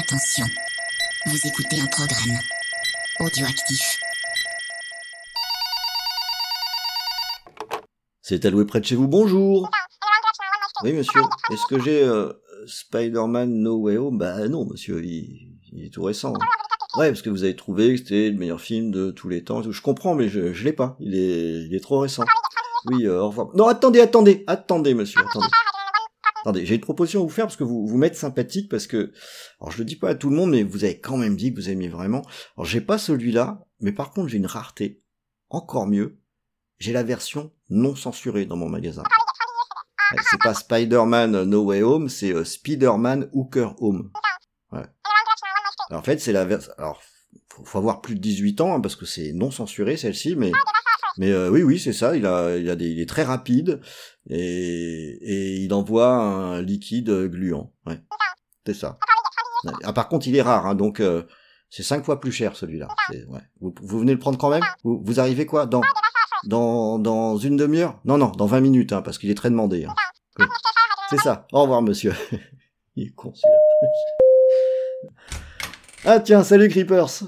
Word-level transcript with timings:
Attention, 0.00 0.46
vous 1.26 1.46
écoutez 1.46 1.78
un 1.78 1.86
programme 1.86 2.38
audioactif. 3.18 4.00
C'est 8.22 8.46
alloué 8.46 8.64
près 8.64 8.80
de 8.80 8.86
chez 8.86 8.94
vous, 8.94 9.08
bonjour 9.08 9.70
Oui, 10.84 10.94
monsieur, 10.94 11.20
est-ce 11.52 11.66
que 11.68 11.78
j'ai 11.82 12.02
euh, 12.02 12.32
Spider-Man 12.66 13.52
No 13.52 13.76
Way 13.76 13.98
Home? 13.98 14.16
Bah 14.16 14.48
non, 14.48 14.64
monsieur, 14.64 15.04
il, 15.04 15.84
est 15.84 15.92
tout 15.92 16.04
récent. 16.04 16.32
Ouais, 16.96 17.08
parce 17.10 17.20
que 17.20 17.28
vous 17.28 17.44
avez 17.44 17.54
trouvé 17.54 17.92
que 17.92 17.98
c'était 17.98 18.30
le 18.30 18.38
meilleur 18.38 18.62
film 18.62 18.90
de 18.90 19.10
tous 19.10 19.28
les 19.28 19.44
temps. 19.44 19.70
Je 19.70 19.82
comprends, 19.82 20.14
mais 20.14 20.30
je, 20.30 20.54
je 20.54 20.64
l'ai 20.64 20.72
pas. 20.72 20.96
Il 21.00 21.14
est, 21.14 21.82
trop 21.82 21.98
récent. 21.98 22.24
Oui, 22.86 23.06
euh, 23.06 23.20
au 23.20 23.28
revoir. 23.28 23.48
Non, 23.54 23.66
attendez, 23.66 24.00
attendez, 24.00 24.44
attendez, 24.46 24.94
monsieur. 24.94 25.20
Attendez, 26.40 26.64
j'ai 26.64 26.76
une 26.76 26.80
proposition 26.80 27.20
à 27.20 27.22
vous 27.22 27.28
faire 27.28 27.46
parce 27.46 27.56
que 27.56 27.64
vous 27.64 27.86
vous 27.86 27.96
m'êtes 27.98 28.16
sympathique 28.16 28.70
parce 28.70 28.86
que, 28.86 29.12
alors 29.60 29.70
je 29.70 29.78
le 29.78 29.84
dis 29.84 29.96
pas 29.96 30.10
à 30.10 30.14
tout 30.14 30.30
le 30.30 30.36
monde, 30.36 30.50
mais 30.50 30.62
vous 30.62 30.84
avez 30.84 30.98
quand 30.98 31.16
même 31.16 31.36
dit 31.36 31.52
que 31.52 31.60
vous 31.60 31.68
aimiez 31.68 31.88
vraiment. 31.88 32.22
Alors 32.56 32.66
j'ai 32.66 32.80
pas 32.80 32.98
celui-là, 32.98 33.66
mais 33.80 33.92
par 33.92 34.10
contre 34.10 34.28
j'ai 34.28 34.38
une 34.38 34.46
rareté, 34.46 35.02
encore 35.50 35.86
mieux. 35.86 36.18
J'ai 36.78 36.92
la 36.92 37.02
version 37.02 37.52
non 37.68 37.94
censurée 37.94 38.46
dans 38.46 38.56
mon 38.56 38.68
magasin. 38.68 39.02
C'est 40.30 40.40
pas 40.40 40.54
Spider-Man 40.54 41.44
No 41.44 41.64
Way 41.64 41.82
Home, 41.82 42.08
c'est 42.08 42.32
euh, 42.32 42.44
Spider-Man 42.44 43.28
Hooker 43.32 43.74
Home. 43.78 44.10
Ouais. 44.72 44.86
En 45.90 46.02
fait, 46.02 46.18
c'est 46.18 46.32
la 46.32 46.44
version. 46.44 46.72
Alors, 46.78 47.00
faut, 47.48 47.64
faut 47.64 47.78
avoir 47.78 48.00
plus 48.00 48.14
de 48.16 48.20
18 48.20 48.60
ans 48.60 48.74
hein, 48.74 48.80
parce 48.80 48.96
que 48.96 49.06
c'est 49.06 49.32
non 49.32 49.50
censuré 49.50 49.96
celle-ci, 49.96 50.34
mais 50.36 50.50
mais 51.18 51.30
euh, 51.30 51.50
oui, 51.50 51.62
oui, 51.62 51.78
c'est 51.78 51.92
ça. 51.92 52.16
Il 52.16 52.26
a, 52.26 52.56
il 52.56 52.68
a 52.70 52.76
des, 52.76 52.88
il 52.90 53.00
est 53.00 53.08
très 53.08 53.22
rapide 53.24 53.80
et, 54.28 54.38
et 54.38 55.56
il 55.56 55.72
envoie 55.74 56.12
un 56.14 56.62
liquide 56.62 57.10
gluant. 57.28 57.72
Ouais, 57.86 58.00
c'est 58.66 58.74
ça. 58.74 58.98
Ah, 59.84 59.92
par 59.92 60.08
contre, 60.08 60.26
il 60.28 60.36
est 60.36 60.42
rare, 60.42 60.66
hein, 60.66 60.74
donc 60.74 61.00
euh, 61.00 61.24
c'est 61.68 61.82
cinq 61.82 62.04
fois 62.04 62.18
plus 62.20 62.32
cher 62.32 62.56
celui-là. 62.56 62.88
Ouais. 63.28 63.40
Vous, 63.60 63.74
vous 63.82 63.98
venez 63.98 64.12
le 64.12 64.18
prendre 64.18 64.38
quand 64.38 64.50
même? 64.50 64.62
Vous, 64.84 65.02
vous 65.04 65.20
arrivez 65.20 65.44
quoi? 65.46 65.66
Dans 65.66 65.82
dans 66.46 66.98
dans 66.98 67.36
une 67.36 67.56
demi-heure? 67.56 68.00
Non, 68.04 68.16
non, 68.16 68.28
dans 68.30 68.46
20 68.46 68.60
minutes, 68.60 68.92
hein, 68.92 69.02
parce 69.02 69.18
qu'il 69.18 69.30
est 69.30 69.34
très 69.34 69.50
demandé. 69.50 69.84
hein. 69.84 69.94
Oui. 70.38 70.46
C'est 71.10 71.18
ça. 71.18 71.46
Au 71.52 71.62
revoir, 71.62 71.82
monsieur. 71.82 72.14
il 72.96 73.08
est 73.08 73.14
con 73.14 73.32
celui-là. 73.34 75.10
ah 76.04 76.20
tiens, 76.20 76.42
salut 76.42 76.68
Creepers. 76.68 77.24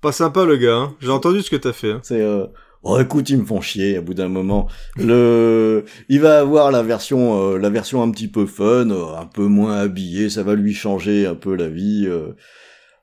Pas 0.00 0.12
sympa 0.12 0.44
le 0.44 0.56
gars, 0.56 0.76
hein. 0.76 0.96
j'ai 1.00 1.10
entendu 1.10 1.42
ce 1.42 1.50
que 1.50 1.56
t'as 1.56 1.72
fait. 1.72 1.92
Hein. 1.92 2.00
C'est 2.04 2.20
euh... 2.22 2.46
oh 2.82 2.98
écoute, 3.00 3.28
ils 3.30 3.38
me 3.38 3.44
font 3.44 3.60
chier. 3.60 3.96
À 3.96 4.00
bout 4.00 4.14
d'un 4.14 4.28
moment, 4.28 4.68
le 4.96 5.84
il 6.08 6.20
va 6.20 6.40
avoir 6.40 6.70
la 6.70 6.82
version 6.82 7.52
euh, 7.52 7.58
la 7.58 7.70
version 7.70 8.02
un 8.02 8.10
petit 8.10 8.28
peu 8.28 8.46
fun, 8.46 8.90
euh, 8.90 9.14
un 9.16 9.26
peu 9.26 9.46
moins 9.46 9.76
habillé. 9.78 10.30
Ça 10.30 10.42
va 10.42 10.54
lui 10.54 10.74
changer 10.74 11.26
un 11.26 11.34
peu 11.34 11.54
la 11.54 11.68
vie. 11.68 12.04
euh, 12.06 12.32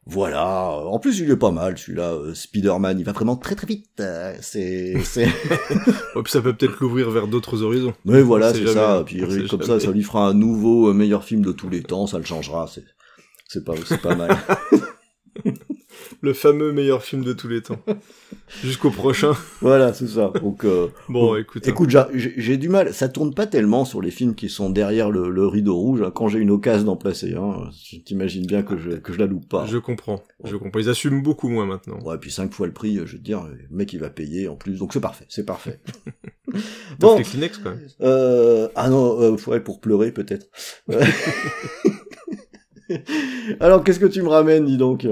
Voilà. 0.08 0.70
En 0.86 1.00
plus, 1.00 1.20
il 1.20 1.32
est 1.32 1.36
pas 1.36 1.50
mal 1.52 1.78
celui-là. 1.80 2.12
euh, 2.14 2.34
Spider-Man, 2.36 3.00
il 3.00 3.06
va 3.06 3.12
vraiment 3.12 3.36
très 3.38 3.56
très 3.56 3.66
vite. 3.66 3.90
euh, 4.00 4.36
C'est 4.42 4.94
c'est. 5.04 5.26
Ouais, 5.26 5.32
puis 6.24 6.32
ça 6.32 6.42
peut 6.42 6.54
peut-être 6.54 6.80
l'ouvrir 6.80 7.10
vers 7.10 7.28
d'autres 7.28 7.64
horizons. 7.64 7.94
Mais 8.06 8.22
voilà, 8.22 8.54
c'est 8.54 8.68
ça. 8.74 8.98
hein. 8.98 9.04
Puis 9.04 9.20
comme 9.50 9.62
ça, 9.64 9.80
ça 9.80 9.92
lui 9.92 10.04
fera 10.04 10.28
un 10.28 10.34
nouveau 10.36 10.90
euh, 10.90 10.94
meilleur 10.94 11.24
film 11.24 11.42
de 11.42 11.52
tous 11.52 11.70
les 11.70 11.82
temps. 11.82 12.06
Ça 12.06 12.20
le 12.20 12.24
changera. 12.26 12.68
C'est 12.72 12.84
c'est 13.48 13.64
pas 13.66 13.74
c'est 13.88 14.02
pas 14.02 14.16
mal. 14.16 14.38
Le 16.22 16.34
fameux 16.34 16.72
meilleur 16.72 17.04
film 17.04 17.24
de 17.24 17.34
tous 17.34 17.48
les 17.48 17.62
temps. 17.62 17.80
Jusqu'au 18.64 18.90
prochain. 18.92 19.34
voilà, 19.62 19.94
c'est 19.94 20.08
ça. 20.08 20.32
Donc 20.42 20.64
euh, 20.66 20.88
Bon, 21.10 21.36
écoute. 21.36 21.64
hein. 21.66 21.70
Écoute, 21.72 21.90
j'a- 21.90 22.10
j'ai 22.14 22.58
du 22.58 22.70
mal. 22.70 22.94
Ça 22.94 23.10
tourne 23.10 23.34
pas 23.34 23.48
tellement 23.48 23.86
sur 23.86 24.02
les 24.02 24.12
films 24.12 24.36
qui 24.36 24.50
sont 24.50 24.70
derrière 24.70 25.10
le, 25.12 25.30
le 25.30 25.48
rideau 25.48 25.76
rouge. 25.76 26.02
hein. 26.02 26.12
Quand 26.14 26.28
j'ai 26.28 26.40
une 26.40 26.52
occasion 26.52 26.86
d'en 26.86 26.96
placer 26.96 27.34
un, 27.36 27.70
tu 27.84 28.02
t'imagines 28.04 28.46
bien 28.46 28.62
que 28.64 28.78
je, 28.78 28.92
que 28.92 29.14
je 29.14 29.20
la 29.20 29.26
loupe 29.26 29.48
pas. 29.50 29.66
Je 29.66 29.78
comprends, 29.78 30.24
je 30.44 30.56
comprends. 30.56 30.80
Ils 30.80 30.90
assument 30.90 31.22
beaucoup 31.24 31.50
moins 31.50 31.66
maintenant. 31.66 32.00
Ouais, 32.04 32.18
puis 32.20 32.32
cinq 32.32 32.54
fois 32.54 32.68
le 32.68 32.74
prix, 32.74 32.96
je 33.06 33.14
veux 33.14 33.20
dire, 33.24 33.44
le 33.46 33.76
mec 33.76 33.92
il 33.94 34.00
va 34.00 34.10
payer 34.10 34.48
en 34.48 34.56
plus, 34.56 34.78
donc 34.80 34.94
c'est 34.94 35.00
parfait, 35.02 35.26
c'est 35.30 35.46
parfait. 35.46 35.80
Bon. 37.00 37.22
Kleenex 37.22 37.58
quand 37.58 37.72
même. 37.72 37.80
euh, 38.02 38.70
ah 38.76 38.90
non, 38.90 39.20
euh, 39.22 39.36
ouais, 39.48 39.60
pour 39.60 39.82
pleurer 39.82 40.12
peut-être. 40.12 40.48
Alors 43.60 43.84
qu'est-ce 43.84 44.00
que 44.00 44.06
tu 44.06 44.22
me 44.22 44.30
ramènes, 44.30 44.66
dis 44.66 44.78
donc? 44.78 45.08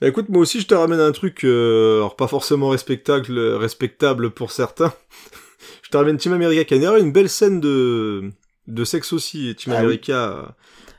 Bah, 0.00 0.08
écoute, 0.08 0.28
moi 0.28 0.40
aussi 0.42 0.60
je 0.60 0.66
te 0.66 0.74
ramène 0.74 1.00
un 1.00 1.12
truc, 1.12 1.44
euh, 1.44 1.98
alors 1.98 2.16
pas 2.16 2.26
forcément 2.26 2.70
respectable, 2.70 3.38
respectable 3.38 4.30
pour 4.30 4.50
certains. 4.50 4.92
je 5.82 5.90
te 5.90 5.96
ramène 5.96 6.16
Team 6.16 6.32
America, 6.32 6.64
qui 6.64 6.74
a 6.74 6.78
d'ailleurs 6.78 6.96
une 6.96 7.12
belle 7.12 7.28
scène 7.28 7.60
de, 7.60 8.30
de 8.66 8.84
sexe 8.84 9.12
aussi. 9.12 9.54
Team 9.56 9.72
Ah 9.72 9.80
oui. 9.80 9.84
America. 9.84 10.56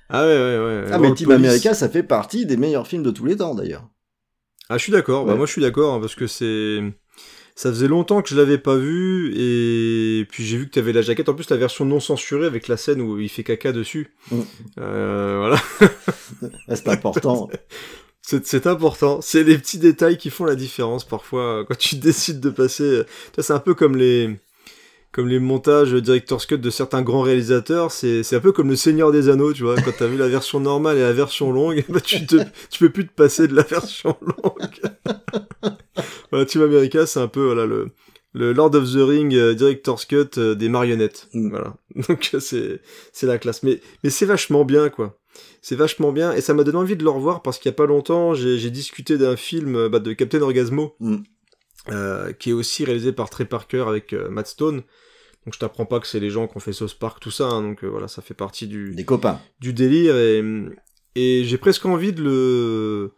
Ah 0.10 0.26
ouais, 0.26 0.38
ouais, 0.38 0.60
ouais. 0.60 0.84
Ah 0.92 1.00
mais 1.00 1.14
Team 1.14 1.28
Police. 1.30 1.46
America, 1.48 1.74
ça 1.74 1.90
fait 1.90 2.04
partie 2.04 2.46
des 2.46 2.58
meilleurs 2.58 2.86
films 2.88 3.04
de 3.04 3.12
tous 3.12 3.26
les 3.26 3.38
temps 3.38 3.56
d'ailleurs. 3.56 3.88
Ah, 4.70 4.78
je 4.78 4.84
suis 4.84 4.92
d'accord. 4.92 5.26
Bah, 5.26 5.36
moi, 5.36 5.46
je 5.46 5.52
suis 5.52 5.62
d'accord 5.62 5.96
hein, 5.96 6.00
parce 6.00 6.16
que 6.16 6.28
c'est. 6.28 6.82
Ça 7.54 7.70
faisait 7.70 7.90
longtemps 7.90 8.22
que 8.22 8.30
je 8.30 8.36
l'avais 8.36 8.58
pas 8.58 8.78
vu 8.78 9.34
et 9.36 10.26
puis 10.32 10.46
j'ai 10.46 10.58
vu 10.58 10.68
que 10.68 10.72
tu 10.72 10.80
avais 10.80 10.94
la 10.94 11.02
jaquette. 11.02 11.28
En 11.28 11.34
plus, 11.34 11.50
la 11.50 11.58
version 11.58 11.84
non 11.86 12.00
censurée 12.00 12.46
avec 12.48 12.68
la 12.70 12.78
scène 12.78 13.02
où 13.02 13.20
il 13.20 13.28
fait 13.30 13.44
caca 13.44 13.74
dessus. 13.74 14.16
Mm. 14.32 14.40
Euh, 14.80 15.38
voilà, 15.38 15.62
Ah, 16.70 16.76
C'est 16.76 16.88
important. 16.88 17.50
c'est 18.22 18.46
c'est 18.46 18.68
important. 18.68 19.22
C'est 19.22 19.44
les 19.44 19.58
petits 19.58 19.78
détails 19.80 20.18
qui 20.18 20.30
font 20.30 20.46
la 20.46 20.56
différence 20.56 21.04
parfois 21.06 21.60
euh, 21.62 21.66
quand 21.68 21.78
tu 21.78 21.96
décides 21.98 22.40
de 22.40 22.50
passer. 22.50 22.84
euh, 22.84 23.04
Tu 23.04 23.36
vois, 23.36 23.44
c'est 23.44 23.54
un 23.54 23.60
peu 23.60 23.74
comme 23.74 23.96
les 23.98 24.38
comme 25.12 25.28
les 25.28 25.40
montages 25.40 25.94
director's 25.94 26.46
cut 26.46 26.58
de 26.58 26.70
certains 26.70 27.02
grands 27.02 27.22
réalisateurs, 27.22 27.92
c'est 27.92 28.24
c'est 28.24 28.38
un 28.38 28.40
peu 28.40 28.54
comme 28.54 28.70
le 28.70 28.78
Seigneur 28.78 29.12
des 29.12 29.28
Anneaux, 29.30 29.52
tu 29.54 29.64
vois, 29.64 29.76
quand 29.76 29.92
t'as 29.98 30.08
vu 30.08 30.16
la 30.18 30.30
version 30.30 30.62
normale 30.62 30.98
et 30.98 31.02
la 31.02 31.12
version 31.14 31.52
longue, 31.52 31.84
bah 31.90 32.00
tu 32.00 32.26
te 32.26 32.38
tu 32.70 32.80
peux 32.80 32.90
plus 32.92 33.08
te 33.08 33.14
passer 33.14 33.48
de 33.50 33.56
la 33.56 33.64
version 33.64 34.16
longue. 34.22 35.74
voilà, 36.32 36.46
Team 36.46 36.62
America, 36.62 37.06
c'est 37.06 37.20
un 37.20 37.28
peu 37.28 37.44
voilà 37.46 37.66
le 37.66 37.90
le 38.34 38.54
Lord 38.54 38.74
of 38.76 38.86
the 38.94 39.00
Ring 39.00 39.36
euh, 39.36 39.54
director's 39.54 40.06
cut 40.06 40.30
euh, 40.38 40.56
des 40.56 40.70
marionnettes. 40.70 41.28
Mm. 41.34 41.50
Voilà. 41.50 41.76
Donc 42.08 42.34
c'est 42.40 42.80
c'est 43.12 43.28
la 43.28 43.38
classe 43.38 43.64
mais 43.64 43.82
mais 44.04 44.10
c'est 44.10 44.26
vachement 44.26 44.64
bien 44.64 44.90
quoi. 44.90 45.18
C'est 45.62 45.76
vachement 45.76 46.12
bien 46.12 46.34
et 46.34 46.42
ça 46.42 46.54
m'a 46.56 46.64
donné 46.64 46.78
envie 46.80 46.96
de 46.96 47.04
le 47.04 47.10
revoir 47.12 47.44
parce 47.44 47.60
qu'il 47.60 47.70
y 47.70 47.74
a 47.74 47.76
pas 47.76 47.86
longtemps, 47.86 48.34
j'ai 48.34 48.70
discuté 48.72 49.18
d'un 49.18 49.36
film 49.36 49.76
euh, 49.76 49.90
bah, 49.90 50.00
de 50.00 50.14
Captain 50.14 50.42
Orgasmo 50.42 50.96
Mm. 51.00 51.18
euh, 51.90 52.34
qui 52.34 52.50
est 52.50 52.54
aussi 52.54 52.84
réalisé 52.84 53.12
par 53.12 53.30
Trey 53.30 53.46
Parker 53.46 53.86
avec 53.88 54.14
euh, 54.14 54.30
Matt 54.30 54.48
Stone. 54.48 54.78
Donc 55.46 55.54
je 55.56 55.60
t'apprends 55.60 55.86
pas 55.86 56.00
que 56.00 56.06
c'est 56.08 56.20
les 56.20 56.30
gens 56.30 56.48
qui 56.48 56.58
ont 56.58 56.60
fait 56.60 56.74
South 56.74 56.94
Park, 57.00 57.20
tout 57.20 57.32
ça, 57.32 57.46
hein, 57.46 57.62
donc 57.64 57.84
euh, 57.84 57.88
voilà, 57.88 58.08
ça 58.08 58.22
fait 58.22 58.34
partie 58.36 58.68
du, 58.68 58.94
Des 58.96 59.06
copains. 59.06 59.40
du 59.60 59.74
délire 59.74 60.16
et, 60.16 60.44
et 61.16 61.44
j'ai 61.44 61.58
presque 61.58 61.86
envie 61.86 62.14
de 62.14 62.22
le, 62.24 63.14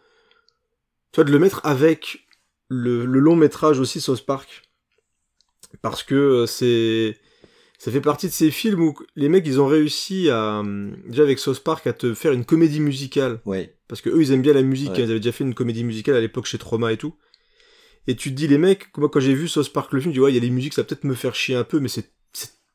tu 1.11 1.17
vois, 1.17 1.25
de 1.25 1.31
le 1.31 1.39
mettre 1.39 1.59
avec 1.65 2.27
le, 2.69 3.05
le 3.05 3.19
long 3.19 3.35
métrage 3.35 3.79
aussi 3.79 3.99
South 4.01 4.25
Park 4.25 4.63
parce 5.81 6.03
que 6.03 6.45
c'est 6.45 7.17
ça 7.83 7.91
fait 7.91 7.99
partie 8.01 8.27
de 8.27 8.31
ces 8.31 8.49
films 8.49 8.81
où 8.81 8.95
les 9.15 9.27
mecs 9.27 9.45
ils 9.45 9.59
ont 9.59 9.67
réussi 9.67 10.29
à 10.29 10.59
euh, 10.61 10.91
déjà 11.07 11.23
avec 11.23 11.37
South 11.39 11.59
Park 11.61 11.85
à 11.87 11.91
te 11.93 12.13
faire 12.13 12.31
une 12.31 12.45
comédie 12.45 12.79
musicale 12.79 13.41
Ouais. 13.45 13.75
parce 13.89 13.99
que 14.01 14.09
eux 14.09 14.21
ils 14.21 14.31
aiment 14.31 14.41
bien 14.41 14.53
la 14.53 14.61
musique, 14.61 14.91
Ouais. 14.91 14.99
hein, 15.01 15.05
ils 15.05 15.11
avaient 15.11 15.19
déjà 15.19 15.31
fait 15.33 15.43
une 15.43 15.53
comédie 15.53 15.83
musicale 15.83 16.15
à 16.15 16.21
l'époque 16.21 16.45
chez 16.45 16.57
Trauma 16.57 16.93
et 16.93 16.97
tout. 16.97 17.15
Et 18.07 18.15
tu 18.15 18.29
te 18.31 18.35
dis 18.35 18.47
les 18.47 18.57
mecs, 18.57 18.95
moi 18.97 19.09
quand 19.09 19.19
j'ai 19.19 19.33
vu 19.33 19.47
South 19.47 19.71
Park 19.73 19.91
le 19.93 19.99
film, 20.01 20.13
tu 20.13 20.19
vois, 20.19 20.31
il 20.31 20.35
y 20.35 20.37
a 20.37 20.41
les 20.41 20.49
musiques, 20.49 20.73
ça 20.73 20.81
va 20.81 20.85
peut-être 20.87 21.03
me 21.03 21.13
faire 21.13 21.35
chier 21.35 21.55
un 21.55 21.63
peu, 21.65 21.79
mais 21.81 21.87
c'est 21.89 22.11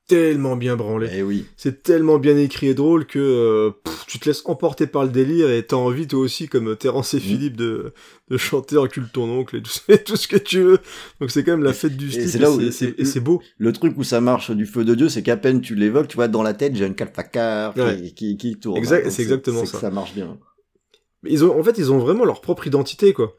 tellement 0.08 0.56
bien 0.56 0.74
branlé. 0.74 1.08
Eh 1.14 1.22
oui. 1.22 1.46
C'est 1.56 1.82
tellement 1.84 2.19
bien 2.19 2.36
écrit 2.36 2.66
et 2.69 2.74
drôle 2.74 3.06
que 3.06 3.19
euh, 3.20 3.70
pff, 3.84 4.06
tu 4.08 4.19
te 4.19 4.28
laisses 4.28 4.42
emporter 4.46 4.86
par 4.88 5.04
le 5.04 5.10
délire 5.10 5.48
et 5.50 5.62
t'as 5.64 5.76
envie 5.76 6.08
toi 6.08 6.19
aussi, 6.19 6.48
comme 6.48 6.74
Terence 6.76 7.14
et 7.14 7.19
Mm. 7.19 7.20
Philippe, 7.20 7.56
de, 7.56 7.92
de 8.30 8.36
chanter 8.36 8.76
Encule 8.78 9.08
ton 9.12 9.28
oncle 9.30 9.56
et 9.56 9.62
tout, 9.62 9.70
et 9.88 9.98
tout 10.02 10.16
ce 10.16 10.26
que 10.26 10.36
tu 10.38 10.60
veux. 10.62 10.78
Donc 11.20 11.30
c'est 11.30 11.44
quand 11.44 11.52
même 11.52 11.62
la 11.62 11.72
fête 11.72 11.97
du 11.97 12.08
Et 12.08 12.10
style 12.10 12.28
c'est 12.30 12.38
là 12.38 12.50
où- 12.50 12.60
et 12.60 12.72
c'est- 12.72 12.94
et 12.98 13.20
beau. 13.20 13.41
Le 13.58 13.72
truc 13.72 13.94
où 13.97 14.02
ça 14.02 14.20
marche 14.20 14.50
du 14.50 14.66
feu 14.66 14.84
de 14.84 14.94
Dieu, 14.97 15.08
c'est 15.08 15.22
qu'à 15.22 15.36
peine 15.36 15.60
tu 15.60 15.74
l'évoques, 15.76 16.08
tu 16.08 16.16
vois, 16.16 16.26
dans 16.28 16.42
la 16.42 16.54
tête, 16.54 16.74
j'ai 16.74 16.86
un 16.86 16.92
calfacar 16.94 17.74
qui, 17.74 17.80
Ouais. 17.80 18.12
qui, 18.16 18.36
qui 18.36 18.56
tourne. 18.59 18.78
Exact- 18.78 19.10
c'est 19.10 19.22
exactement 19.22 19.60
que 19.62 19.68
ça. 19.68 19.78
ça 19.78 19.91
marche 19.91 20.15
bien. 20.15 20.38
Mais 21.22 21.30
Ils 21.33 21.44
ont, 21.44 21.59
en 21.59 21.62
fait, 21.62 21.77
ils 21.78 21.92
ont 21.92 21.98
vraiment 21.98 22.24
leur 22.24 22.41
propre 22.41 22.66
identité, 22.66 23.12
quoi. 23.12 23.38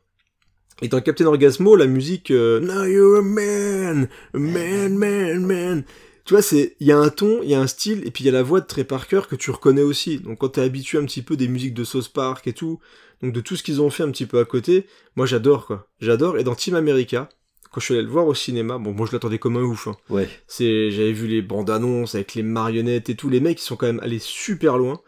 Et 0.81 0.87
dans 0.87 1.01
Captain 1.01 1.25
Orgasmo, 1.25 1.75
la 1.75 1.87
musique 1.87 2.31
euh, 2.31 2.59
Now 2.61 2.85
you're 2.85 3.17
a 3.17 3.21
man, 3.21 4.07
a 4.33 4.37
man, 4.37 4.95
man, 4.97 5.45
man. 5.45 5.83
Tu 6.29 6.35
vois, 6.35 6.43
c'est 6.43 6.75
il 6.79 6.85
y 6.85 6.91
a 6.91 6.97
un 6.99 7.09
ton, 7.09 7.41
il 7.41 7.49
y 7.49 7.55
a 7.55 7.59
un 7.59 7.65
style, 7.65 8.05
et 8.05 8.11
puis 8.11 8.23
il 8.23 8.27
y 8.27 8.29
a 8.29 8.33
la 8.33 8.43
voix 8.43 8.61
de 8.61 8.67
Trey 8.67 8.83
Parker 8.83 9.21
que 9.27 9.35
tu 9.35 9.49
reconnais 9.49 9.81
aussi. 9.81 10.19
Donc 10.19 10.37
quand 10.37 10.49
t'es 10.49 10.61
habitué 10.61 10.99
un 10.99 11.05
petit 11.05 11.23
peu 11.23 11.35
des 11.35 11.47
musiques 11.47 11.73
de 11.73 11.83
South 11.83 12.09
Park 12.09 12.45
et 12.45 12.53
tout, 12.53 12.79
donc 13.23 13.33
de 13.33 13.41
tout 13.41 13.55
ce 13.55 13.63
qu'ils 13.63 13.81
ont 13.81 13.89
fait 13.89 14.03
un 14.03 14.11
petit 14.11 14.27
peu 14.27 14.37
à 14.37 14.45
côté, 14.45 14.85
moi 15.15 15.25
j'adore 15.25 15.65
quoi. 15.65 15.87
J'adore. 15.99 16.37
Et 16.37 16.43
dans 16.43 16.53
Team 16.53 16.75
America, 16.75 17.29
quand 17.71 17.79
je 17.79 17.85
suis 17.85 17.93
allé 17.95 18.03
le 18.03 18.09
voir 18.11 18.27
au 18.27 18.35
cinéma, 18.35 18.77
bon 18.77 18.91
moi 18.93 19.07
je 19.07 19.11
l'attendais 19.13 19.39
comme 19.39 19.57
un 19.57 19.63
ouf. 19.63 19.87
hein. 19.87 19.97
Ouais. 20.11 20.29
C'est, 20.45 20.91
j'avais 20.91 21.13
vu 21.13 21.25
les 21.25 21.41
bandes 21.41 21.71
annonces 21.71 22.13
avec 22.13 22.35
les 22.35 22.43
marionnettes 22.43 23.09
et 23.09 23.15
tout. 23.15 23.29
Les 23.29 23.39
mecs, 23.39 23.59
ils 23.59 23.65
sont 23.65 23.75
quand 23.75 23.87
même 23.87 23.99
allés 24.03 24.19
super 24.19 24.77
loin 24.77 25.01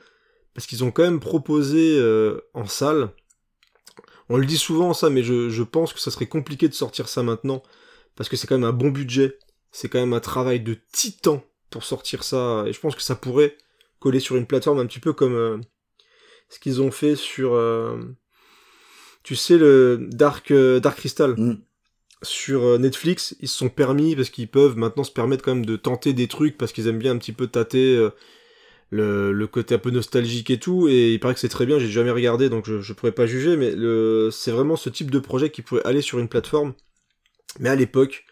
parce 0.56 0.65
qu'ils 0.65 0.83
ont 0.83 0.89
quand 0.89 1.03
même 1.03 1.19
proposé 1.19 2.00
euh, 2.00 2.41
en 2.56 2.65
salle. 2.65 3.09
On 4.27 4.38
le 4.38 4.47
dit 4.47 4.57
souvent 4.57 4.95
ça, 4.95 5.12
mais 5.12 5.21
je, 5.21 5.50
je 5.51 5.62
pense 5.62 5.94
que 5.94 6.00
ça 6.00 6.09
serait 6.09 6.25
compliqué 6.25 6.67
de 6.67 6.74
sortir 6.74 7.07
ça 7.07 7.21
maintenant 7.21 7.62
parce 8.15 8.27
que 8.27 8.35
c'est 8.38 8.47
quand 8.47 8.57
même 8.57 8.67
un 8.67 8.74
bon 8.74 8.89
budget. 8.89 9.38
C'est 9.71 9.89
quand 9.89 10.00
même 10.00 10.13
un 10.13 10.19
travail 10.19 10.59
de 10.59 10.77
titan 10.91 11.44
pour 11.69 11.83
sortir 11.83 12.23
ça 12.23 12.65
et 12.68 12.73
je 12.73 12.79
pense 12.79 12.95
que 12.95 13.01
ça 13.01 13.15
pourrait 13.15 13.57
coller 14.01 14.19
sur 14.19 14.35
une 14.35 14.45
plateforme 14.45 14.79
un 14.79 14.85
petit 14.85 15.00
peu 15.00 15.13
comme 15.13 15.35
euh, 15.35 15.57
ce 16.50 16.59
qu'ils 16.59 16.81
ont 16.81 16.91
fait 16.91 17.15
sur, 17.15 17.53
euh, 17.53 17.97
tu 19.23 19.38
sais, 19.38 19.57
le 19.57 20.09
Dark, 20.12 20.51
euh, 20.51 20.81
Dark 20.81 20.97
Crystal. 20.97 21.35
Mm. 21.38 21.62
Sur 22.23 22.77
Netflix, 22.77 23.35
ils 23.39 23.47
se 23.47 23.57
sont 23.57 23.69
permis, 23.69 24.15
parce 24.15 24.29
qu'ils 24.29 24.47
peuvent 24.47 24.77
maintenant 24.77 25.03
se 25.03 25.12
permettre 25.12 25.44
quand 25.44 25.56
même 25.56 25.65
de 25.65 25.75
tenter 25.75 26.13
des 26.13 26.27
trucs, 26.27 26.56
parce 26.56 26.71
qu'ils 26.71 26.88
aiment 26.88 27.00
bien 27.00 27.13
un 27.13 27.17
petit 27.17 27.31
peu 27.31 27.47
tâter 27.47 27.97
le, 28.91 29.31
le 29.31 29.47
côté 29.47 29.74
un 29.74 29.79
peu 29.79 29.89
nostalgique 29.89 30.51
et 30.51 30.59
tout, 30.59 30.88
et 30.88 31.13
il 31.13 31.19
paraît 31.19 31.33
que 31.33 31.39
c'est 31.39 31.50
très 31.50 31.65
bien, 31.65 31.79
j'ai 31.79 31.89
jamais 31.89 32.12
regardé, 32.12 32.47
donc 32.47 32.67
je, 32.67 32.79
je 32.79 32.94
pourrais 32.94 33.12
pas 33.12 33.25
juger, 33.25 33.57
mais 33.57 33.71
c'est 34.29 34.51
vraiment 34.51 34.75
ce 34.75 34.91
type 34.91 35.09
de 35.09 35.17
projet 35.17 35.50
qui 35.50 35.63
pourrait 35.63 35.81
aller 35.83 36.01
sur 36.01 36.19
une 36.19 36.27
plateforme. 36.27 36.75
Mais 37.59 37.69
à 37.69 37.75
l'époque, 37.75 38.24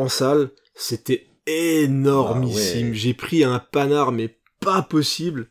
en 0.00 0.08
salle, 0.08 0.50
c'était 0.74 1.26
énormissime. 1.46 2.86
Ah 2.86 2.90
ouais. 2.90 2.94
J'ai 2.94 3.14
pris 3.14 3.44
un 3.44 3.58
panard, 3.58 4.12
mais 4.12 4.38
pas 4.60 4.82
possible. 4.82 5.48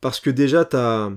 Parce 0.00 0.20
que 0.20 0.30
déjà, 0.30 0.64
t'as, 0.64 1.10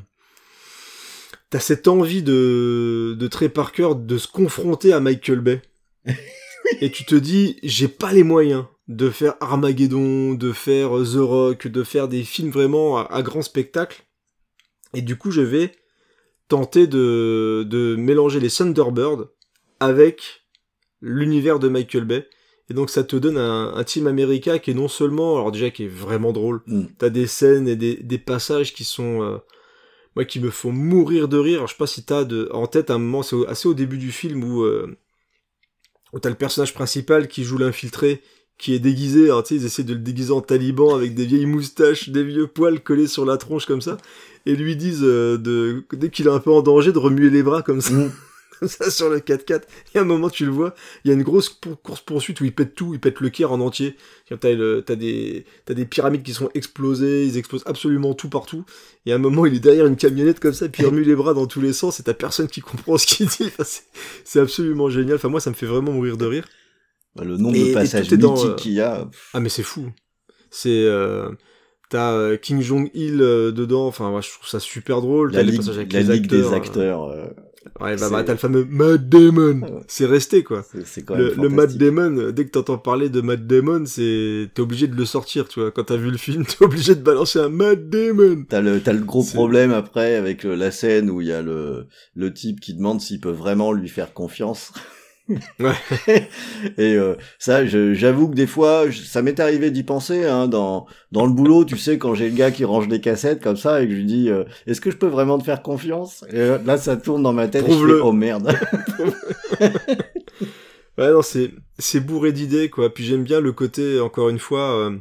t'as 1.49 1.59
cette 1.59 1.87
envie 1.87 2.23
de, 2.23 3.15
de 3.17 3.27
Trey 3.27 3.49
Parker 3.49 3.89
de 3.95 4.17
se 4.17 4.27
confronter 4.27 4.93
à 4.93 4.99
Michael 4.99 5.41
Bay. 5.41 5.61
et 6.81 6.91
tu 6.91 7.05
te 7.05 7.15
dis, 7.15 7.59
j'ai 7.63 7.87
pas 7.87 8.13
les 8.13 8.23
moyens 8.23 8.65
de 8.87 9.09
faire 9.09 9.35
Armageddon, 9.41 10.33
de 10.33 10.53
faire 10.53 10.91
The 10.91 11.17
Rock, 11.17 11.67
de 11.67 11.83
faire 11.83 12.07
des 12.07 12.23
films 12.23 12.51
vraiment 12.51 12.97
à, 12.97 13.03
à 13.11 13.21
grand 13.21 13.41
spectacle. 13.41 14.05
Et 14.93 15.01
du 15.01 15.17
coup, 15.17 15.31
je 15.31 15.41
vais 15.41 15.73
tenter 16.47 16.87
de, 16.87 17.65
de 17.69 17.95
mélanger 17.97 18.39
les 18.39 18.49
Thunderbirds 18.49 19.27
avec 19.79 20.45
l'univers 21.01 21.59
de 21.59 21.67
Michael 21.67 22.05
Bay. 22.05 22.27
Et 22.69 22.73
donc 22.73 22.89
ça 22.89 23.03
te 23.03 23.15
donne 23.15 23.37
un, 23.37 23.73
un 23.75 23.83
Team 23.83 24.07
America 24.07 24.59
qui 24.59 24.71
est 24.71 24.73
non 24.73 24.87
seulement, 24.89 25.35
alors 25.35 25.51
déjà 25.51 25.69
qui 25.69 25.85
est 25.85 25.87
vraiment 25.87 26.33
drôle, 26.33 26.61
Mm. 26.67 26.83
t'as 26.97 27.09
des 27.09 27.27
scènes 27.27 27.67
et 27.67 27.75
des, 27.77 27.95
des 27.95 28.17
passages 28.17 28.73
qui 28.73 28.83
sont, 28.83 29.21
euh, 29.23 29.37
moi 30.15 30.25
qui 30.25 30.39
me 30.39 30.49
font 30.49 30.71
mourir 30.73 31.27
de 31.29 31.37
rire. 31.37 31.57
Alors, 31.59 31.67
je 31.67 31.73
sais 31.73 31.77
pas 31.77 31.87
si 31.87 32.03
t'as 32.03 32.23
de, 32.25 32.49
en 32.51 32.67
tête 32.67 32.91
un 32.91 32.97
moment, 32.97 33.23
c'est 33.23 33.37
assez 33.47 33.67
au 33.69 33.73
début 33.73 33.97
du 33.97 34.11
film 34.11 34.43
où, 34.43 34.63
euh, 34.63 34.97
où 36.13 36.19
t'as 36.19 36.29
le 36.29 36.35
personnage 36.35 36.73
principal 36.73 37.27
qui 37.29 37.43
joue 37.43 37.57
l'infiltré, 37.57 38.21
qui 38.57 38.73
est 38.73 38.79
déguisé, 38.79 39.25
alors 39.25 39.43
tu 39.43 39.49
sais, 39.55 39.61
ils 39.61 39.65
essaient 39.65 39.83
de 39.83 39.93
le 39.93 39.99
déguiser 39.99 40.31
en 40.31 40.41
taliban 40.41 40.93
avec 40.95 41.13
des 41.13 41.25
vieilles 41.25 41.45
moustaches, 41.45 42.09
des 42.09 42.23
vieux 42.23 42.47
poils 42.47 42.81
collés 42.81 43.07
sur 43.07 43.23
la 43.23 43.37
tronche 43.37 43.65
comme 43.65 43.81
ça, 43.81 43.97
et 44.45 44.55
lui 44.55 44.75
disent 44.75 45.03
euh, 45.03 45.37
de, 45.37 45.85
dès 45.93 46.09
qu'il 46.09 46.25
est 46.27 46.31
un 46.31 46.39
peu 46.39 46.51
en 46.51 46.61
danger 46.63 46.91
de 46.91 46.97
remuer 46.97 47.29
les 47.29 47.43
bras 47.43 47.61
comme 47.61 47.79
ça 47.81 47.93
Mm. 47.93 48.11
ça 48.67 48.89
sur 48.91 49.09
le 49.09 49.19
4x4. 49.19 49.61
Et 49.93 49.97
à 49.97 50.01
un 50.01 50.05
moment, 50.05 50.29
tu 50.29 50.45
le 50.45 50.51
vois, 50.51 50.73
il 51.03 51.09
y 51.09 51.11
a 51.11 51.13
une 51.13 51.23
grosse 51.23 51.49
pour- 51.49 51.81
course-poursuite 51.81 52.41
où 52.41 52.45
il 52.45 52.53
pète 52.53 52.75
tout, 52.75 52.93
il 52.93 52.99
pète 52.99 53.19
le 53.19 53.29
Caire 53.29 53.51
en 53.51 53.59
entier. 53.61 53.95
T'as, 54.29 54.53
des, 54.95 55.45
t'as 55.65 55.73
des 55.73 55.85
pyramides 55.85 56.23
qui 56.23 56.33
sont 56.33 56.49
explosées, 56.53 57.25
ils 57.25 57.37
explosent 57.37 57.63
absolument 57.65 58.13
tout 58.13 58.29
partout. 58.29 58.65
Et 59.05 59.11
à 59.11 59.15
un 59.15 59.19
moment, 59.19 59.45
il 59.45 59.55
est 59.55 59.59
derrière 59.59 59.85
une 59.85 59.95
camionnette 59.95 60.39
comme 60.39 60.53
ça, 60.53 60.67
puis 60.69 60.83
il 60.83 60.85
remue 60.89 61.03
les 61.03 61.15
bras 61.15 61.33
dans 61.33 61.45
tous 61.47 61.61
les 61.61 61.73
sens, 61.73 61.99
et 61.99 62.03
t'as 62.03 62.13
personne 62.13 62.47
qui 62.47 62.61
comprend 62.61 62.97
ce 62.97 63.07
qu'il 63.07 63.27
dit. 63.27 63.45
Enfin, 63.45 63.63
c'est, 64.23 64.39
absolument 64.39 64.89
génial. 64.89 65.15
Enfin, 65.15 65.29
moi, 65.29 65.39
ça 65.39 65.49
me 65.49 65.55
fait 65.55 65.65
vraiment 65.65 65.91
mourir 65.91 66.17
de 66.17 66.25
rire. 66.25 66.45
Bah, 67.15 67.23
le 67.23 67.37
nombre 67.37 67.55
Et- 67.55 67.69
de 67.69 67.73
passages 67.73 68.11
mythiques 68.11 68.23
euh, 68.45 68.55
qu'il 68.55 68.73
y 68.73 68.81
a. 68.81 69.09
Ah, 69.33 69.39
mais 69.39 69.49
c'est 69.49 69.63
fou. 69.63 69.91
C'est, 70.51 70.69
euh, 70.85 71.29
T'as 71.89 72.11
euh, 72.11 72.35
King 72.35 72.61
Jong-il 72.61 73.21
euh, 73.21 73.53
dedans, 73.53 73.87
enfin 73.87 74.11
ouais, 74.11 74.21
je 74.21 74.29
trouve 74.29 74.45
ça 74.49 74.59
super 74.59 74.99
drôle. 75.01 75.31
La 75.31 75.41
les 75.41 75.51
ligue, 75.51 75.61
passages 75.61 75.77
avec 75.77 75.93
la 75.93 76.01
les 76.01 76.13
ligue 76.15 76.25
acteurs. 76.25 76.49
des 76.49 76.53
acteurs. 76.55 77.03
euh, 77.05 77.27
Ouais, 77.79 77.95
bah, 77.97 78.09
bah, 78.09 78.23
t'as 78.23 78.33
le 78.33 78.37
fameux 78.37 78.65
Matt 78.69 79.07
Damon. 79.09 79.81
C'est 79.87 80.05
resté 80.05 80.43
quoi. 80.43 80.63
c'est- 80.71 80.85
c'est 80.85 81.03
quand 81.03 81.15
Le, 81.15 81.31
même 81.35 81.41
le 81.43 81.49
Matt. 81.49 81.77
Damon, 81.77 82.31
dès 82.31 82.45
que 82.45 82.51
t'entends 82.51 82.77
parler 82.77 83.09
de 83.09 83.21
Matt 83.21 83.45
Damon, 83.47 83.85
c'est 83.85 84.49
t'es 84.53 84.61
obligé 84.61 84.87
de 84.87 84.95
le 84.95 85.05
sortir, 85.05 85.47
tu 85.47 85.59
vois. 85.59 85.71
Quand 85.71 85.83
t'as 85.85 85.97
vu 85.97 86.09
le 86.11 86.17
film, 86.17 86.45
t'es 86.45 86.63
obligé 86.63 86.95
de 86.95 87.01
balancer 87.01 87.39
un 87.39 87.49
Matt 87.49 87.89
Damon. 87.89 88.45
T'as 88.49 88.61
le, 88.61 88.79
t'as 88.81 88.93
le 88.93 88.99
gros 89.03 89.23
problème 89.23 89.71
après 89.71 90.15
avec 90.15 90.45
euh, 90.45 90.55
la 90.55 90.71
scène 90.71 91.09
où 91.09 91.21
il 91.21 91.27
y 91.27 91.33
a 91.33 91.41
le, 91.41 91.85
le 92.15 92.33
type 92.33 92.59
qui 92.59 92.73
demande 92.73 93.01
s'il 93.01 93.19
peut 93.19 93.31
vraiment 93.31 93.71
lui 93.71 93.89
faire 93.89 94.13
confiance. 94.13 94.71
Ouais. 95.59 95.73
Et 96.77 96.95
euh, 96.95 97.15
ça, 97.39 97.65
j'avoue 97.65 98.29
que 98.29 98.35
des 98.35 98.47
fois, 98.47 98.89
je- 98.89 99.01
ça 99.01 99.21
m'est 99.21 99.39
arrivé 99.39 99.71
d'y 99.71 99.83
penser 99.83 100.25
hein, 100.25 100.47
dans 100.47 100.85
dans 101.11 101.25
le 101.25 101.31
boulot. 101.33 101.65
Tu 101.65 101.77
sais, 101.77 101.97
quand 101.97 102.13
j'ai 102.15 102.29
le 102.29 102.35
gars 102.35 102.51
qui 102.51 102.63
range 102.65 102.87
des 102.87 103.01
cassettes 103.01 103.41
comme 103.43 103.57
ça 103.57 103.81
et 103.81 103.85
que 103.87 103.91
je 103.91 103.97
lui 103.97 104.05
dis, 104.05 104.29
euh, 104.29 104.45
est-ce 104.67 104.79
que 104.79 104.89
je 104.91 104.97
peux 104.97 105.07
vraiment 105.07 105.37
te 105.37 105.43
faire 105.43 105.61
confiance? 105.61 106.23
Et 106.31 106.39
euh, 106.39 106.57
là, 106.65 106.77
ça 106.77 106.95
tourne 106.97 107.23
dans 107.23 107.33
ma 107.33 107.47
tête. 107.47 107.67
Et 107.67 107.71
je 107.73 107.77
fais, 107.77 107.93
oh 108.01 108.11
merde. 108.13 108.53
Ouais, 110.97 111.11
non, 111.11 111.21
c'est 111.21 111.51
c'est 111.77 111.99
bourré 111.99 112.31
d'idées 112.31 112.69
quoi. 112.69 112.93
Puis 112.93 113.03
j'aime 113.05 113.23
bien 113.23 113.39
le 113.39 113.51
côté, 113.51 113.99
encore 113.99 114.29
une 114.29 114.39
fois, 114.39 114.75
euh, 114.89 114.97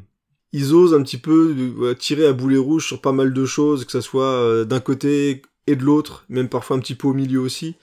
ils 0.52 0.74
osent 0.74 0.94
un 0.94 1.02
petit 1.02 1.16
peu 1.18 1.54
euh, 1.80 1.94
tirer 1.94 2.26
à 2.26 2.32
boulet 2.32 2.58
rouge 2.58 2.86
sur 2.86 3.00
pas 3.00 3.12
mal 3.12 3.32
de 3.32 3.46
choses, 3.46 3.84
que 3.84 3.92
ça 3.92 4.02
soit 4.02 4.24
euh, 4.24 4.64
d'un 4.64 4.80
côté 4.80 5.42
et 5.66 5.74
de 5.76 5.82
l'autre, 5.84 6.24
même 6.28 6.48
parfois 6.48 6.76
un 6.76 6.80
petit 6.80 6.94
peu 6.94 7.08
au 7.08 7.14
milieu 7.14 7.40
aussi. 7.40 7.76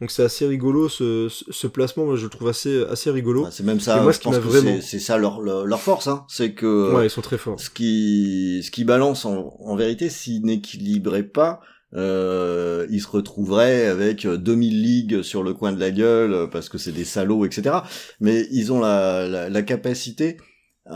Donc 0.00 0.10
c'est 0.12 0.22
assez 0.22 0.46
rigolo 0.46 0.88
ce, 0.88 1.28
ce, 1.28 1.44
ce 1.50 1.66
placement, 1.66 2.04
moi 2.06 2.16
je 2.16 2.24
le 2.24 2.30
trouve 2.30 2.48
assez 2.48 2.84
assez 2.84 3.10
rigolo. 3.10 3.44
Ah, 3.46 3.50
c'est 3.50 3.64
même 3.64 3.80
ça. 3.80 3.98
Et 3.98 4.00
moi, 4.02 4.12
je 4.12 4.18
ce 4.18 4.22
pense 4.22 4.36
que 4.38 4.42
vraiment- 4.42 4.80
c'est- 4.80 4.98
ça 5.00 5.18
leur, 5.18 5.40
leur 5.40 5.80
force, 5.80 6.06
hein. 6.06 6.24
C'est 6.28 6.52
que 6.54 6.94
Ouais, 6.94 7.06
ils 7.06 7.10
sont 7.10 7.20
très 7.20 7.36
forts. 7.38 7.58
ce 7.58 7.68
qui 7.68 8.62
ce 8.64 8.70
qui 8.70 8.84
balance 8.84 9.24
en, 9.24 9.56
en 9.58 9.74
vérité 9.76 10.08
s'ils 10.08 10.44
n'équilibraient 10.44 11.22
pas 11.24 11.60
euh, 11.94 12.86
ils 12.90 13.00
se 13.00 13.08
retrouveraient 13.08 13.86
avec 13.86 14.26
euh, 14.26 14.36
2000 14.36 14.82
ligues 14.82 15.22
sur 15.22 15.42
le 15.42 15.54
coin 15.54 15.72
de 15.72 15.80
la 15.80 15.90
gueule 15.90 16.34
euh, 16.34 16.46
parce 16.46 16.68
que 16.68 16.76
c'est 16.76 16.92
des 16.92 17.04
salauds 17.06 17.46
etc 17.46 17.76
mais 18.20 18.46
ils 18.50 18.70
ont 18.74 18.78
la, 18.80 19.26
la, 19.26 19.48
la 19.48 19.62
capacité 19.62 20.36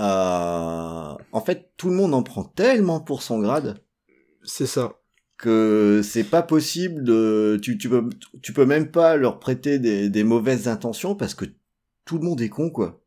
à 0.07 1.17
en 1.33 1.41
fait 1.41 1.71
tout 1.77 1.89
le 1.89 1.95
monde 1.95 2.15
en 2.15 2.23
prend 2.23 2.45
tellement 2.45 3.01
pour 3.01 3.23
son 3.23 3.39
grade 3.39 3.79
C'est 4.43 4.67
ça. 4.67 4.95
Que 5.43 6.03
c'est 6.05 6.23
pas 6.23 6.43
possible 6.43 7.03
de 7.03 7.61
tu 7.61 7.89
peux 8.53 8.65
même 8.65 8.91
pas 8.93 9.17
leur 9.17 9.41
prêter 9.41 9.81
des, 9.81 10.25
mauvaises 10.25 10.69
intentions 10.69 11.17
parce 11.17 11.35
que 11.35 11.45
tout 12.05 12.19
le 12.19 12.25
monde 12.25 12.41
est 12.41 12.49
con 12.49 12.71
quoi 12.71 13.03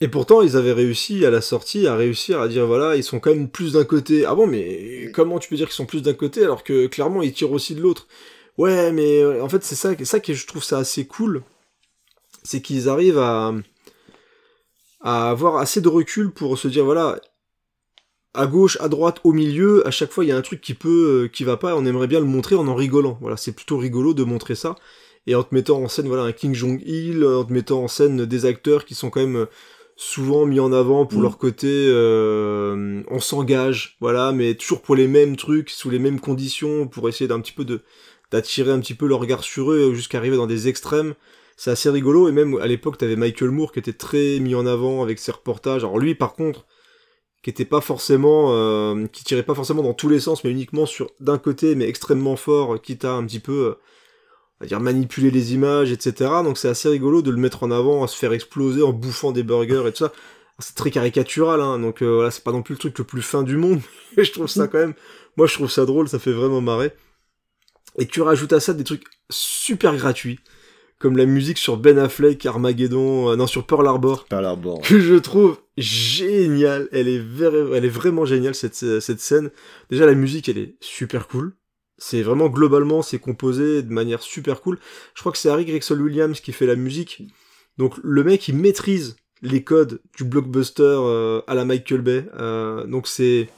Et 0.00 0.08
pourtant, 0.08 0.40
ils 0.40 0.56
avaient 0.56 0.72
réussi 0.72 1.26
à 1.26 1.30
la 1.30 1.42
sortie 1.42 1.86
à 1.86 1.94
réussir 1.94 2.40
à 2.40 2.48
dire 2.48 2.66
voilà, 2.66 2.96
ils 2.96 3.04
sont 3.04 3.20
quand 3.20 3.34
même 3.34 3.50
plus 3.50 3.74
d'un 3.74 3.84
côté. 3.84 4.24
Ah 4.24 4.34
bon, 4.34 4.46
mais 4.46 5.10
comment 5.12 5.38
tu 5.38 5.50
peux 5.50 5.56
dire 5.56 5.66
qu'ils 5.66 5.74
sont 5.74 5.84
plus 5.84 6.00
d'un 6.00 6.14
côté 6.14 6.42
alors 6.42 6.64
que 6.64 6.86
clairement 6.86 7.20
ils 7.20 7.34
tirent 7.34 7.52
aussi 7.52 7.74
de 7.74 7.82
l'autre? 7.82 8.08
Ouais, 8.56 8.90
mais 8.90 9.22
euh, 9.22 9.44
en 9.44 9.48
fait, 9.50 9.62
c'est 9.62 9.74
ça, 9.74 9.90
ça 10.04 10.20
que 10.20 10.32
je 10.32 10.46
trouve 10.46 10.64
ça 10.64 10.78
assez 10.78 11.06
cool. 11.06 11.42
C'est 12.44 12.62
qu'ils 12.62 12.88
arrivent 12.88 13.18
à 13.18 13.52
avoir 15.02 15.58
assez 15.58 15.82
de 15.82 15.88
recul 15.88 16.30
pour 16.32 16.58
se 16.58 16.68
dire 16.68 16.84
voilà, 16.86 17.20
à 18.34 18.46
gauche, 18.46 18.78
à 18.80 18.88
droite, 18.88 19.20
au 19.24 19.32
milieu, 19.32 19.86
à 19.86 19.90
chaque 19.90 20.10
fois 20.12 20.24
il 20.24 20.28
y 20.28 20.32
a 20.32 20.36
un 20.36 20.42
truc 20.42 20.60
qui 20.60 20.74
peut, 20.74 21.24
euh, 21.24 21.28
qui 21.28 21.44
va 21.44 21.56
pas 21.56 21.70
et 21.70 21.74
on 21.74 21.84
aimerait 21.86 22.06
bien 22.06 22.20
le 22.20 22.26
montrer 22.26 22.54
en 22.56 22.66
en 22.68 22.74
rigolant. 22.74 23.18
Voilà, 23.20 23.36
c'est 23.36 23.52
plutôt 23.52 23.76
rigolo 23.78 24.14
de 24.14 24.24
montrer 24.24 24.54
ça. 24.54 24.76
Et 25.26 25.34
en 25.34 25.42
te 25.44 25.54
mettant 25.54 25.80
en 25.82 25.88
scène 25.88 26.08
voilà 26.08 26.22
un 26.24 26.32
King 26.32 26.54
Jong-il, 26.54 27.24
en 27.24 27.44
te 27.44 27.52
mettant 27.52 27.82
en 27.84 27.88
scène 27.88 28.24
des 28.26 28.44
acteurs 28.44 28.84
qui 28.84 28.94
sont 28.94 29.10
quand 29.10 29.20
même 29.20 29.36
euh, 29.36 29.46
souvent 29.96 30.46
mis 30.46 30.58
en 30.60 30.72
avant 30.72 31.06
pour 31.06 31.20
Mm. 31.20 31.22
leur 31.22 31.38
côté 31.38 31.68
euh, 31.68 33.02
on 33.08 33.20
s'engage 33.20 33.96
voilà 34.00 34.32
mais 34.32 34.54
toujours 34.54 34.80
pour 34.82 34.96
les 34.96 35.06
mêmes 35.06 35.36
trucs 35.36 35.70
sous 35.70 35.90
les 35.90 35.98
mêmes 35.98 36.18
conditions 36.18 36.88
pour 36.88 37.08
essayer 37.08 37.28
d'un 37.28 37.40
petit 37.40 37.52
peu 37.52 37.64
de 37.64 37.82
d'attirer 38.32 38.70
un 38.72 38.80
petit 38.80 38.94
peu 38.94 39.06
le 39.06 39.14
regard 39.14 39.44
sur 39.44 39.70
eux 39.70 39.92
jusqu'à 39.94 40.18
arriver 40.18 40.36
dans 40.36 40.46
des 40.46 40.66
extrêmes 40.68 41.14
c'est 41.56 41.70
assez 41.70 41.90
rigolo 41.90 42.28
et 42.28 42.32
même 42.32 42.58
à 42.60 42.66
l'époque 42.66 42.98
t'avais 42.98 43.16
Michael 43.16 43.50
Moore 43.50 43.70
qui 43.72 43.78
était 43.78 43.92
très 43.92 44.40
mis 44.40 44.54
en 44.54 44.66
avant 44.66 45.02
avec 45.02 45.18
ses 45.18 45.30
reportages 45.32 45.84
alors 45.84 45.98
lui 45.98 46.14
par 46.14 46.32
contre 46.32 46.66
euh, 47.44 49.06
qui 49.08 49.24
tirait 49.24 49.42
pas 49.42 49.54
forcément 49.54 49.82
dans 49.82 49.94
tous 49.94 50.08
les 50.08 50.20
sens 50.20 50.44
mais 50.44 50.50
uniquement 50.50 50.86
sur 50.86 51.10
d'un 51.20 51.38
côté 51.38 51.74
mais 51.74 51.88
extrêmement 51.88 52.36
fort 52.36 52.80
quitte 52.80 53.04
à 53.04 53.12
un 53.12 53.24
petit 53.24 53.40
peu 53.40 53.52
euh, 53.52 53.74
dire 54.66 54.80
manipuler 54.80 55.30
les 55.30 55.54
images, 55.54 55.92
etc. 55.92 56.30
Donc 56.44 56.58
c'est 56.58 56.68
assez 56.68 56.88
rigolo 56.88 57.22
de 57.22 57.30
le 57.30 57.36
mettre 57.36 57.62
en 57.62 57.70
avant, 57.70 58.04
à 58.04 58.08
se 58.08 58.16
faire 58.16 58.32
exploser 58.32 58.82
en 58.82 58.92
bouffant 58.92 59.32
des 59.32 59.42
burgers 59.42 59.84
et 59.86 59.92
tout 59.92 59.98
ça. 59.98 60.12
C'est 60.58 60.76
très 60.76 60.90
caricatural, 60.90 61.60
hein, 61.60 61.78
donc 61.78 62.02
euh, 62.02 62.14
voilà, 62.14 62.30
c'est 62.30 62.44
pas 62.44 62.52
non 62.52 62.62
plus 62.62 62.74
le 62.74 62.78
truc 62.78 62.98
le 62.98 63.04
plus 63.04 63.22
fin 63.22 63.42
du 63.42 63.56
monde, 63.56 63.80
mais 64.16 64.24
je 64.24 64.32
trouve 64.32 64.46
ça 64.46 64.68
quand 64.68 64.78
même, 64.78 64.94
moi 65.36 65.46
je 65.46 65.54
trouve 65.54 65.70
ça 65.70 65.86
drôle, 65.86 66.08
ça 66.08 66.18
fait 66.18 66.32
vraiment 66.32 66.60
marrer. 66.60 66.92
Et 67.98 68.06
tu 68.06 68.22
rajoutes 68.22 68.52
à 68.52 68.60
ça 68.60 68.72
des 68.72 68.84
trucs 68.84 69.04
super 69.30 69.96
gratuits, 69.96 70.38
comme 71.02 71.16
la 71.18 71.26
musique 71.26 71.58
sur 71.58 71.76
Ben 71.76 71.98
Affleck, 71.98 72.46
Armageddon, 72.46 73.30
euh, 73.30 73.36
non 73.36 73.46
sur 73.46 73.66
Pearl 73.66 73.86
Harbor, 73.86 74.24
par 74.24 74.40
là 74.40 74.56
bon 74.56 74.78
que 74.78 74.98
je 75.00 75.16
trouve 75.16 75.58
géniale. 75.76 76.88
Elle 76.92 77.08
est, 77.08 77.18
ver- 77.18 77.74
elle 77.74 77.84
est 77.84 77.88
vraiment 77.88 78.24
géniale 78.24 78.54
cette, 78.54 78.74
cette 79.00 79.20
scène. 79.20 79.50
Déjà 79.90 80.06
la 80.06 80.14
musique 80.14 80.48
elle 80.48 80.58
est 80.58 80.74
super 80.80 81.28
cool. 81.28 81.52
C'est 81.98 82.22
vraiment 82.22 82.48
globalement 82.48 83.02
c'est 83.02 83.18
composé 83.18 83.82
de 83.82 83.92
manière 83.92 84.22
super 84.22 84.60
cool. 84.62 84.78
Je 85.14 85.20
crois 85.20 85.32
que 85.32 85.38
c'est 85.38 85.50
Harry 85.50 85.64
Gregson 85.64 85.98
Williams 85.98 86.40
qui 86.40 86.52
fait 86.52 86.66
la 86.66 86.76
musique. 86.76 87.24
Donc 87.78 87.94
le 88.02 88.24
mec 88.24 88.48
il 88.48 88.56
maîtrise 88.56 89.16
les 89.42 89.64
codes 89.64 90.00
du 90.16 90.24
blockbuster 90.24 90.82
euh, 90.84 91.40
à 91.48 91.54
la 91.54 91.64
Michael 91.64 92.00
Bay. 92.00 92.26
Euh, 92.38 92.86
donc 92.86 93.08
c'est 93.08 93.48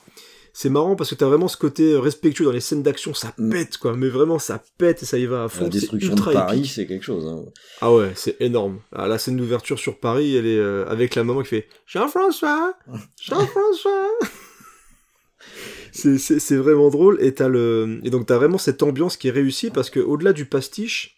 c'est 0.56 0.70
marrant 0.70 0.94
parce 0.94 1.10
que 1.10 1.16
t'as 1.16 1.26
vraiment 1.26 1.48
ce 1.48 1.56
côté 1.56 1.96
respectueux 1.96 2.44
dans 2.44 2.52
les 2.52 2.60
scènes 2.60 2.84
d'action, 2.84 3.12
ça 3.12 3.34
Mm. 3.36 3.50
pète 3.50 3.76
quoi, 3.76 3.96
mais 3.96 4.08
vraiment 4.08 4.38
ça 4.38 4.62
pète 4.78 5.02
et 5.02 5.06
ça 5.06 5.18
y 5.18 5.26
va 5.26 5.44
à 5.44 5.48
fond. 5.48 5.64
la 5.64 5.68
destruction 5.68 6.14
de 6.14 6.22
Paris 6.22 6.66
c'est 6.72 6.86
quelque 6.86 7.02
chose 7.04 7.26
hein. 7.26 7.44
Ah 7.80 7.92
ouais, 7.92 8.12
c'est 8.14 8.40
énorme. 8.40 8.78
Ah, 8.92 9.08
la 9.08 9.18
scène 9.18 9.36
d'ouverture 9.36 9.80
sur 9.80 9.98
Paris, 9.98 10.36
elle 10.36 10.46
est 10.46 10.56
euh, 10.56 10.86
avec 10.88 11.16
la 11.16 11.24
maman 11.24 11.42
qui 11.42 11.48
fait 11.48 11.68
Jean-François, 11.86 12.74
Jean-François. 13.20 14.08
c'est, 15.92 16.56
vraiment 16.56 16.88
drôle 16.88 17.18
et 17.20 17.34
t'as 17.34 17.48
le 17.48 18.00
et 18.04 18.10
donc 18.10 18.26
t'as 18.26 18.36
vraiment 18.36 18.58
cette 18.58 18.82
ambiance 18.84 19.16
qui 19.16 19.28
est 19.28 19.32
réussie 19.32 19.70
parce 19.70 19.90
que 19.90 19.98
au-delà 20.00 20.32
du 20.32 20.46
pastiche, 20.46 21.16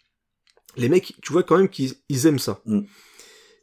les 0.77 0.89
mecs, 0.89 1.13
tu 1.21 1.31
vois 1.31 1.43
quand 1.43 1.57
même 1.57 1.69
qu'ils 1.69 1.93
ils 2.09 2.25
aiment 2.25 2.39
ça. 2.39 2.59
Mm. 2.65 2.81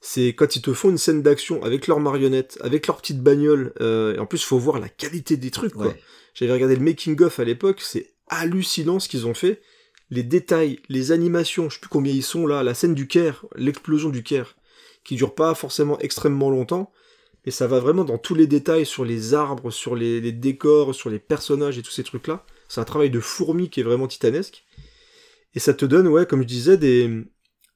C'est 0.07 0.35
quand 0.35 0.55
ils 0.55 0.61
te 0.61 0.75
font 0.75 0.91
une 0.91 0.99
scène 0.99 1.23
d'action 1.23 1.63
avec 1.63 1.87
leurs 1.87 1.99
marionnettes, 1.99 2.59
avec 2.61 2.87
leurs 2.89 2.99
petites 2.99 3.23
bagnoles. 3.23 3.73
euh, 3.81 4.15
et 4.15 4.19
en 4.19 4.27
plus, 4.27 4.45
faut 4.45 4.59
voir 4.59 4.79
la 4.79 4.91
qualité 4.91 5.39
des 5.39 5.51
trucs. 5.51 5.73
Quoi. 5.73 5.87
Ouais. 5.87 6.03
J'avais 6.35 6.53
regardé 6.53 6.77
le 6.77 6.83
making 6.83 7.19
of 7.23 7.41
à 7.41 7.45
l'époque, 7.45 7.81
c'est 7.81 8.13
hallucinant 8.29 9.01
ce 9.01 9.09
qu'ils 9.09 9.27
ont 9.27 9.33
fait. 9.33 9.63
Les 10.11 10.23
détails, 10.23 10.79
les 10.91 11.11
animations, 11.11 11.71
je 11.71 11.77
sais 11.77 11.81
plus 11.81 11.89
combien 11.89 12.13
ils 12.13 12.23
sont 12.23 12.47
là, 12.47 12.63
la 12.63 12.75
scène 12.75 12.93
du 12.93 13.09
Caire, 13.09 13.47
l'explosion 13.57 14.11
du 14.11 14.23
Caire, 14.23 14.57
qui 15.05 15.17
dure 15.17 15.35
pas 15.35 15.55
forcément 15.55 15.99
extrêmement 16.01 16.51
longtemps, 16.51 16.93
mais 17.47 17.51
ça 17.51 17.67
va 17.67 17.81
vraiment 17.81 18.05
dans 18.05 18.19
tous 18.19 18.35
les 18.35 18.47
détails 18.47 18.85
sur 18.85 19.07
les 19.07 19.33
arbres, 19.33 19.71
sur 19.71 19.97
les, 19.97 20.21
les 20.21 20.33
décors, 20.33 20.95
sur 20.95 21.09
les 21.09 21.19
personnages 21.19 21.79
et 21.79 21.83
tous 21.83 21.93
ces 21.93 22.05
trucs-là. 22.05 22.45
C'est 22.69 22.83
un 22.83 22.85
travail 22.85 23.09
de 23.09 23.21
fourmi 23.21 23.71
qui 23.71 23.81
est 23.81 23.85
vraiment 23.85 24.07
titanesque. 24.07 24.67
Et 25.55 25.61
ça 25.61 25.73
te 25.73 25.87
donne, 25.87 26.09
ouais, 26.09 26.27
comme 26.27 26.43
je 26.43 26.47
disais, 26.47 26.77
des, 26.77 27.25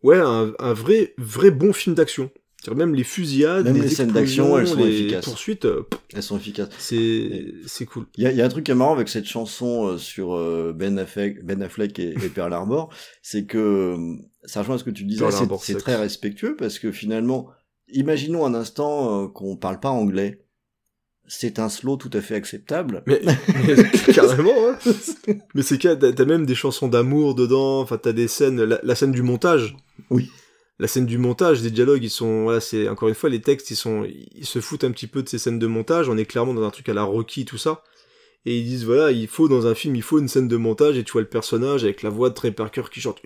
ouais, 0.02 0.19
un, 0.19 0.52
un 0.59 0.73
vrai, 0.73 1.14
vrai 1.19 1.50
bon 1.50 1.73
film 1.73 1.95
d'action. 1.95 2.31
Même 2.75 2.93
les 2.95 3.05
fusillades, 3.05 3.64
Même 3.67 3.81
les 3.81 3.88
scènes 3.88 4.11
d'action, 4.11 4.59
elles 4.59 4.67
sont 4.67 4.75
les 4.76 4.90
efficaces. 5.02 5.25
poursuites, 5.25 5.64
euh, 5.64 5.85
Elles 6.12 6.25
sont 6.25 6.37
efficaces. 6.37 6.69
c'est, 6.78 7.55
c'est 7.67 7.87
cool. 7.87 8.07
Il 8.17 8.25
y 8.25 8.26
a, 8.26 8.33
y 8.33 8.43
a 8.43 8.45
un 8.45 8.49
truc 8.49 8.64
qui 8.67 8.73
est 8.73 8.75
marrant 8.75 8.93
avec 8.95 9.09
cette 9.09 9.26
chanson 9.26 9.87
euh, 9.87 9.97
sur 9.97 10.35
euh, 10.35 10.75
Ben 10.76 10.99
Affleck, 10.99 11.45
Ben 11.45 11.62
Affleck 11.62 11.99
et, 12.00 12.11
et 12.11 12.28
Pearl 12.28 12.52
Harbor, 12.52 12.93
c'est 13.23 13.47
que 13.47 13.97
ça 14.45 14.61
rejoint 14.61 14.75
à 14.75 14.78
ce 14.78 14.85
que 14.85 14.90
tu 14.90 15.05
disais, 15.05 15.25
c'est 15.61 15.76
très 15.78 15.95
respectueux 15.97 16.57
parce 16.57 16.81
que 16.81 16.90
finalement, 16.90 17.49
imaginons 17.93 18.45
un 18.45 18.55
instant 18.55 19.28
qu'on 19.28 19.57
parle 19.57 19.78
pas 19.78 19.90
anglais. 19.90 20.45
C'est 21.28 21.58
un 21.58 21.68
slow 21.68 21.97
tout 21.97 22.11
à 22.14 22.20
fait 22.20 22.35
acceptable. 22.35 23.02
Mais, 23.06 23.20
mais 23.66 23.76
carrément, 24.14 24.68
hein. 24.68 24.78
Mais 25.54 25.62
c'est 25.62 25.78
qu'il 25.78 25.97
t'as 25.99 26.12
t'as 26.12 26.25
même 26.25 26.47
des 26.47 26.54
chansons 26.54 26.88
d'amour 26.88 27.35
dedans, 27.35 27.80
enfin 27.80 27.99
t'as 27.99 28.12
des 28.12 28.28
scènes, 28.28 28.62
la, 28.62 28.80
la 28.82 28.94
scène 28.94 29.12
du 29.12 29.23
montage. 29.23 29.76
Oui. 30.11 30.30
La 30.80 30.87
scène 30.87 31.06
du 31.06 31.18
montage, 31.18 31.61
des 31.61 31.73
dialogues, 31.73 32.04
ils 32.04 32.11
sont, 32.11 32.44
voilà, 32.44 32.61
c'est, 32.61 32.88
encore 32.88 33.08
une 33.08 33.16
fois, 33.16 33.28
les 33.28 33.40
textes, 33.40 33.73
ils 33.73 33.76
sont, 33.76 34.06
ils 34.06 34.47
se 34.47 34.61
foutent 34.61 34.85
un 34.85 34.92
petit 34.92 35.08
peu 35.08 35.25
de 35.25 35.28
ces 35.28 35.38
scènes 35.38 35.58
de 35.58 35.66
montage, 35.66 36.08
on 36.08 36.16
est 36.16 36.25
clairement 36.25 36.54
dans 36.54 36.62
un 36.62 36.70
truc 36.70 36.88
à 36.88 36.94
la 36.94 37.02
Rocky, 37.02 37.44
tout 37.44 37.58
ça. 37.58 37.82
Et 38.47 38.56
ils 38.56 38.64
disent, 38.64 38.85
voilà, 38.85 39.11
il 39.11 39.26
faut, 39.26 39.49
dans 39.49 39.66
un 39.66 39.75
film, 39.75 39.97
il 39.97 40.02
faut 40.02 40.20
une 40.20 40.28
scène 40.28 40.47
de 40.47 40.56
montage, 40.56 40.97
et 40.97 41.02
tu 41.02 41.11
vois 41.11 41.20
le 41.20 41.26
personnage 41.28 41.82
avec 41.82 42.04
la 42.04 42.11
voix 42.11 42.28
de 42.30 42.35
Trey 42.35 42.52
Parker 42.52 42.85
qui 42.92 43.00
chante, 43.00 43.18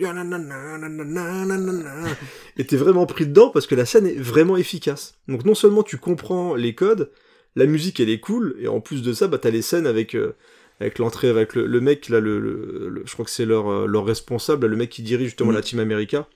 et 2.57 2.65
t'es 2.65 2.75
vraiment 2.75 3.05
pris 3.05 3.27
dedans 3.27 3.49
parce 3.49 3.67
que 3.67 3.75
la 3.75 3.85
scène 3.85 4.07
est 4.07 4.19
vraiment 4.19 4.57
efficace. 4.57 5.19
Donc 5.27 5.45
non 5.45 5.53
seulement 5.53 5.83
tu 5.83 5.97
comprends 5.97 6.55
les 6.55 6.73
codes, 6.73 7.11
la 7.55 7.65
musique 7.65 7.99
elle 7.99 8.09
est 8.09 8.19
cool, 8.19 8.55
et 8.59 8.67
en 8.67 8.81
plus 8.81 9.01
de 9.01 9.13
ça, 9.13 9.27
bah 9.27 9.37
t'as 9.37 9.49
les 9.51 9.61
scènes 9.61 9.87
avec, 9.87 10.15
euh, 10.15 10.35
avec 10.79 10.99
l'entrée, 10.99 11.29
avec 11.29 11.55
le, 11.55 11.65
le 11.67 11.81
mec, 11.81 12.09
là, 12.09 12.19
le, 12.19 12.39
le- 12.39 12.89
le- 12.89 13.03
je 13.05 13.13
crois 13.13 13.25
que 13.25 13.31
c'est 13.31 13.45
leur, 13.45 13.69
euh, 13.71 13.85
leur 13.87 14.05
responsable, 14.05 14.67
le 14.67 14.75
mec 14.75 14.89
qui 14.89 15.01
dirige 15.03 15.27
justement 15.27 15.51
Mm. 15.51 15.55
la 15.55 15.61
Team 15.61 15.79
America. 15.79 16.27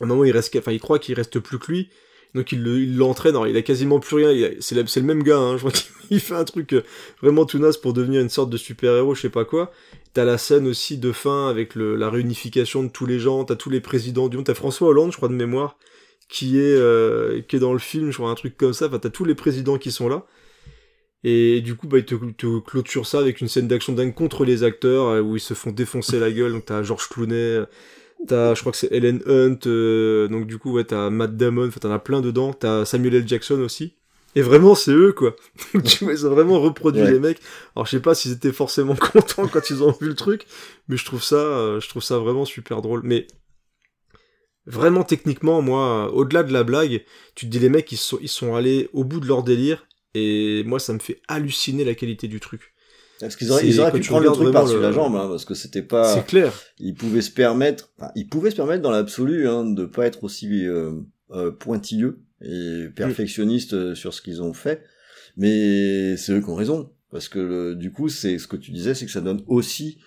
À 0.00 0.04
un 0.04 0.06
moment, 0.06 0.24
il 0.24 0.32
reste, 0.32 0.54
enfin, 0.56 0.72
il 0.72 0.80
croit 0.80 0.98
qu'il 0.98 1.14
reste 1.14 1.38
plus 1.40 1.58
que 1.58 1.70
lui. 1.70 1.88
Donc 2.32 2.52
il 2.52 2.62
le- 2.62 2.78
il 2.78 2.96
l'entraîne, 2.96 3.32
alors 3.34 3.48
il 3.48 3.56
a 3.56 3.62
quasiment 3.62 3.98
plus 3.98 4.14
rien, 4.16 4.30
il 4.30 4.56
c'est 4.60 4.76
le 4.76 5.02
même 5.02 5.24
gars, 5.24 5.38
hein, 5.38 5.56
je 5.56 5.66
crois 5.66 5.72
qu'il 6.08 6.20
fait 6.20 6.34
un 6.34 6.44
truc 6.44 6.72
euh, 6.74 6.82
vraiment 7.22 7.44
tout 7.44 7.58
naze 7.58 7.76
pour 7.76 7.92
devenir 7.92 8.20
une 8.20 8.28
sorte 8.28 8.50
de 8.50 8.56
super-héros, 8.56 9.16
je 9.16 9.22
sais 9.22 9.30
pas 9.30 9.44
quoi. 9.44 9.72
T'as 10.14 10.24
la 10.24 10.38
scène 10.38 10.68
aussi 10.68 10.96
de 10.98 11.10
fin 11.12 11.48
avec 11.48 11.74
la 11.74 12.08
réunification 12.08 12.84
de 12.84 12.88
tous 12.88 13.04
les 13.06 13.18
gens, 13.18 13.44
t'as 13.44 13.56
tous 13.56 13.68
les 13.70 13.80
présidents 13.80 14.28
du 14.28 14.36
monde, 14.36 14.46
t'as 14.46 14.54
François 14.54 14.88
Hollande, 14.88 15.10
je 15.10 15.16
crois 15.16 15.28
de 15.28 15.34
mémoire, 15.34 15.76
qui 16.28 16.58
est, 16.60 16.76
euh, 16.76 17.40
qui 17.42 17.56
est 17.56 17.58
dans 17.60 17.72
le 17.72 17.78
film, 17.80 18.12
je 18.12 18.16
crois 18.18 18.30
un 18.30 18.34
truc 18.36 18.56
comme 18.56 18.72
ça, 18.74 18.86
enfin 18.86 19.00
t'as 19.00 19.10
tous 19.10 19.24
les 19.24 19.34
présidents 19.34 19.78
qui 19.78 19.90
sont 19.90 20.08
là. 20.08 20.24
Et 21.22 21.60
du 21.60 21.74
coup, 21.76 21.86
bah, 21.86 21.98
ils 21.98 22.04
te, 22.04 22.14
te 22.14 22.58
clôturent 22.60 23.06
ça 23.06 23.18
avec 23.18 23.40
une 23.40 23.48
scène 23.48 23.68
d'action 23.68 23.92
dingue 23.92 24.14
contre 24.14 24.44
les 24.44 24.62
acteurs, 24.62 25.06
euh, 25.08 25.20
où 25.20 25.36
ils 25.36 25.40
se 25.40 25.54
font 25.54 25.70
défoncer 25.70 26.18
la 26.18 26.30
gueule, 26.30 26.52
donc 26.52 26.64
t'as 26.66 26.82
George 26.82 27.08
Clooney, 27.08 27.60
T'as, 28.26 28.54
je 28.54 28.60
crois 28.60 28.72
que 28.72 28.76
c'est 28.78 28.92
Ellen 28.92 29.22
Hunt, 29.26 29.60
euh, 29.66 30.28
donc 30.28 30.46
du 30.46 30.58
coup, 30.58 30.72
ouais, 30.72 30.84
t'as 30.84 31.08
Matt 31.08 31.36
Damon, 31.38 31.68
enfin, 31.68 31.80
t'en 31.80 31.90
as 31.90 31.98
plein 31.98 32.20
dedans. 32.20 32.52
T'as 32.52 32.84
Samuel 32.84 33.14
L. 33.14 33.26
Jackson 33.28 33.60
aussi. 33.60 33.94
Et 34.36 34.42
vraiment, 34.42 34.74
c'est 34.74 34.92
eux, 34.92 35.12
quoi. 35.12 35.34
tu 35.84 36.04
vois, 36.04 36.12
ils 36.12 36.26
ont 36.26 36.30
vraiment 36.30 36.60
reproduit 36.60 37.02
Ouais. 37.02 37.12
les 37.12 37.18
mecs. 37.18 37.40
Alors, 37.74 37.86
je 37.86 37.92
sais 37.92 38.00
pas 38.00 38.14
s'ils 38.14 38.32
étaient 38.32 38.52
forcément 38.52 38.94
contents 39.12 39.48
quand 39.48 39.70
ils 39.70 39.82
ont 39.82 39.96
vu 39.98 40.08
le 40.08 40.14
truc, 40.14 40.44
mais 40.88 40.98
je 40.98 41.04
trouve 41.06 41.22
ça, 41.22 41.36
euh, 41.36 41.80
je 41.80 41.88
trouve 41.88 42.02
ça 42.02 42.18
vraiment 42.18 42.44
super 42.44 42.82
drôle. 42.82 43.00
Mais 43.04 43.26
vraiment, 44.66 45.02
techniquement, 45.02 45.62
moi, 45.62 46.12
au-delà 46.12 46.42
de 46.42 46.52
la 46.52 46.62
blague, 46.62 47.02
tu 47.34 47.46
te 47.46 47.50
dis, 47.50 47.58
les 47.58 47.70
mecs, 47.70 47.90
ils 47.90 47.96
sont, 47.96 48.18
ils 48.20 48.28
sont 48.28 48.54
allés 48.54 48.88
au 48.92 49.04
bout 49.04 49.20
de 49.20 49.26
leur 49.26 49.42
délire, 49.42 49.86
et 50.14 50.62
moi, 50.64 50.78
ça 50.80 50.92
me 50.92 50.98
fait 50.98 51.20
halluciner 51.28 51.84
la 51.84 51.94
qualité 51.94 52.28
du 52.28 52.40
truc. 52.40 52.72
Parce 53.20 53.36
qu'ils 53.36 53.52
auraient, 53.52 53.66
ils 53.66 53.74
pu 53.92 54.00
prendre 54.08 54.24
le 54.24 54.32
truc 54.32 54.52
par-dessus 54.52 54.76
le- 54.76 54.82
la 54.82 54.92
jambe, 54.92 55.14
hein, 55.14 55.28
parce 55.28 55.44
que 55.44 55.54
c'était 55.54 55.82
pas. 55.82 56.14
C'est 56.14 56.26
clair. 56.26 56.52
Ils 56.78 56.94
pouvaient 56.94 57.20
se 57.20 57.30
permettre, 57.30 57.90
enfin, 57.98 58.10
ils 58.16 58.26
pouvaient 58.26 58.50
se 58.50 58.56
permettre 58.56 58.82
dans 58.82 58.90
l'absolu 58.90 59.46
hein, 59.46 59.64
de 59.64 59.84
pas 59.84 60.06
être 60.06 60.24
aussi 60.24 60.48
euh, 60.66 60.92
euh, 61.32 61.50
pointilleux 61.50 62.20
et 62.42 62.86
perfectionnistes 62.96 63.74
euh, 63.74 63.94
sur 63.94 64.14
ce 64.14 64.22
qu'ils 64.22 64.40
ont 64.42 64.54
fait, 64.54 64.82
mais 65.36 66.16
c'est 66.16 66.32
eux 66.32 66.40
qui 66.40 66.48
ont 66.48 66.54
raison, 66.54 66.90
parce 67.10 67.28
que 67.28 67.38
le- 67.38 67.74
du 67.76 67.92
coup, 67.92 68.08
c'est 68.08 68.38
ce 68.38 68.46
que 68.46 68.56
tu 68.56 68.70
disais, 68.70 68.94
c'est 68.94 69.04
que 69.04 69.12
ça 69.12 69.20
donne 69.20 69.42
aussi 69.46 69.98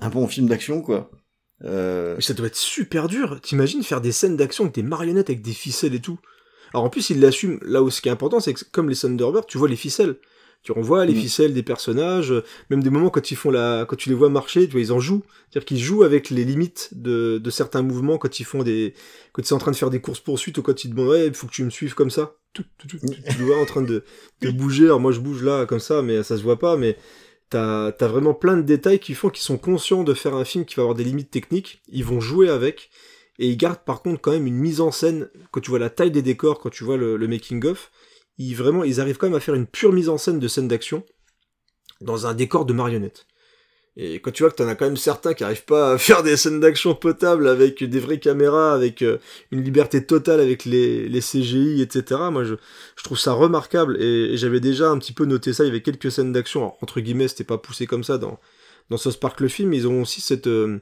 un 0.00 0.10
bon 0.10 0.26
film 0.26 0.46
d'action, 0.46 0.82
quoi. 0.82 1.10
Euh, 1.64 2.14
Mais 2.16 2.22
ça 2.22 2.34
doit 2.34 2.48
être 2.48 2.56
super 2.56 3.08
dur. 3.08 3.40
T'imagines 3.40 3.82
faire 3.82 4.02
des 4.02 4.12
scènes 4.12 4.36
d'action 4.36 4.64
avec 4.64 4.74
des 4.74 4.82
marionnettes 4.82 5.30
avec 5.30 5.40
des 5.40 5.52
ficelles 5.54 5.94
et 5.94 6.00
tout. 6.00 6.18
Alors 6.74 6.84
en 6.84 6.90
plus, 6.90 7.08
ils 7.10 7.20
l'assument. 7.20 7.58
Là 7.62 7.82
où 7.82 7.90
ce 7.90 8.02
qui 8.02 8.08
est 8.08 8.12
important, 8.12 8.40
c'est 8.40 8.52
que 8.52 8.60
comme 8.70 8.90
les 8.90 8.96
Thunderbirds, 8.96 9.46
tu 9.46 9.56
vois 9.56 9.68
les 9.68 9.76
ficelles. 9.76 10.16
Tu 10.62 10.72
on 10.74 10.80
voit 10.80 11.04
les 11.04 11.12
Mm. 11.12 11.16
ficelles 11.16 11.52
des 11.54 11.62
personnages, 11.62 12.32
euh, 12.32 12.42
même 12.70 12.82
des 12.82 12.88
moments 12.88 13.10
quand 13.10 13.30
ils 13.30 13.34
font 13.36 13.50
la, 13.50 13.84
quand 13.86 13.96
tu 13.96 14.08
les 14.08 14.14
vois 14.14 14.30
marcher, 14.30 14.64
tu 14.66 14.72
vois, 14.72 14.80
ils 14.80 14.92
en 14.92 14.98
jouent. 14.98 15.22
C'est-à-dire 15.50 15.66
qu'ils 15.66 15.78
jouent 15.78 16.02
avec 16.04 16.30
les 16.30 16.42
limites 16.44 16.88
de, 16.92 17.36
de 17.38 17.50
certains 17.50 17.82
mouvements 17.82 18.16
quand 18.16 18.40
ils 18.40 18.44
font 18.44 18.62
des, 18.62 18.94
quand 19.32 19.42
ils 19.42 19.46
sont 19.46 19.56
en 19.56 19.58
train 19.58 19.72
de 19.72 19.76
faire 19.76 19.90
des 19.90 20.00
courses 20.00 20.20
poursuites 20.20 20.56
ou 20.56 20.62
quand 20.62 20.82
ils 20.84 20.88
te 20.90 20.94
demandent, 20.94 21.10
ouais, 21.10 21.26
il 21.26 21.34
faut 21.34 21.46
que 21.46 21.52
tu 21.52 21.64
me 21.64 21.70
suives 21.70 21.94
comme 21.94 22.08
ça. 22.10 22.36
Tout, 22.54 22.64
tout, 22.78 22.88
tout, 22.88 22.98
tu, 22.98 23.22
tu 23.22 23.38
le 23.38 23.44
vois 23.44 23.58
en 23.58 23.66
train 23.66 23.82
de, 23.82 24.04
de 24.40 24.50
bouger. 24.50 24.84
Alors 24.86 25.00
moi, 25.00 25.12
je 25.12 25.20
bouge 25.20 25.42
là 25.42 25.66
comme 25.66 25.80
ça, 25.80 26.00
mais 26.00 26.22
ça 26.22 26.36
se 26.38 26.42
voit 26.42 26.58
pas, 26.58 26.76
mais 26.76 26.96
T'as 27.50 27.88
as 28.00 28.08
vraiment 28.08 28.34
plein 28.34 28.56
de 28.56 28.62
détails 28.62 28.98
qui 28.98 29.14
font 29.14 29.28
qu'ils 29.28 29.44
sont 29.44 29.58
conscients 29.58 30.02
de 30.02 30.14
faire 30.14 30.34
un 30.34 30.44
film 30.44 30.64
qui 30.64 30.74
va 30.76 30.82
avoir 30.82 30.96
des 30.96 31.04
limites 31.04 31.30
techniques, 31.30 31.82
ils 31.88 32.04
vont 32.04 32.18
jouer 32.18 32.48
avec, 32.48 32.90
et 33.38 33.48
ils 33.48 33.56
gardent 33.56 33.84
par 33.84 34.02
contre 34.02 34.20
quand 34.20 34.32
même 34.32 34.46
une 34.46 34.56
mise 34.56 34.80
en 34.80 34.90
scène, 34.90 35.28
quand 35.50 35.60
tu 35.60 35.70
vois 35.70 35.78
la 35.78 35.90
taille 35.90 36.10
des 36.10 36.22
décors, 36.22 36.60
quand 36.60 36.70
tu 36.70 36.84
vois 36.84 36.96
le, 36.96 37.26
making-of, 37.26 37.90
ils, 38.38 38.54
vraiment, 38.54 38.84
ils 38.84 39.00
arrivent 39.00 39.16
quand 39.16 39.26
même 39.26 39.36
à 39.36 39.40
faire 39.40 39.54
une 39.54 39.66
pure 39.66 39.92
mise 39.92 40.08
en 40.08 40.18
scène 40.18 40.38
de 40.38 40.48
scène 40.48 40.68
d'action 40.68 41.04
dans 42.00 42.26
un 42.26 42.34
décor 42.34 42.64
de 42.64 42.72
marionnettes. 42.72 43.26
Et 43.96 44.18
quand 44.18 44.32
tu 44.32 44.42
vois 44.42 44.50
que 44.50 44.56
t'en 44.56 44.66
as 44.66 44.74
quand 44.74 44.86
même 44.86 44.96
certains 44.96 45.34
qui 45.34 45.44
arrivent 45.44 45.64
pas 45.64 45.92
à 45.92 45.98
faire 45.98 46.22
des 46.22 46.36
scènes 46.36 46.60
d'action 46.60 46.94
potables 46.94 47.46
avec 47.48 47.82
des 47.82 48.00
vraies 48.00 48.18
caméras, 48.18 48.72
avec 48.72 49.02
euh, 49.02 49.18
une 49.52 49.62
liberté 49.62 50.04
totale 50.04 50.40
avec 50.40 50.64
les, 50.64 51.20
CGI, 51.20 51.80
etc. 51.80 52.20
Moi, 52.32 52.44
je, 52.44 52.54
je 52.96 53.04
trouve 53.04 53.18
ça 53.18 53.32
remarquable 53.32 54.00
et, 54.02 54.36
j'avais 54.36 54.60
déjà 54.60 54.90
un 54.90 54.98
petit 54.98 55.12
peu 55.12 55.24
noté 55.26 55.52
ça. 55.52 55.64
Il 55.64 55.68
y 55.68 55.70
avait 55.70 55.82
quelques 55.82 56.10
scènes 56.10 56.32
d'action, 56.32 56.74
entre 56.82 57.00
guillemets, 57.00 57.28
c'était 57.28 57.44
pas 57.44 57.58
poussé 57.58 57.86
comme 57.86 58.02
ça 58.02 58.18
dans, 58.18 58.40
dans 58.90 58.96
South 58.96 59.20
Park 59.20 59.40
le 59.40 59.48
film. 59.48 59.72
Ils 59.72 59.86
ont 59.86 60.02
aussi 60.02 60.20
cette, 60.20 60.48
euh, 60.48 60.80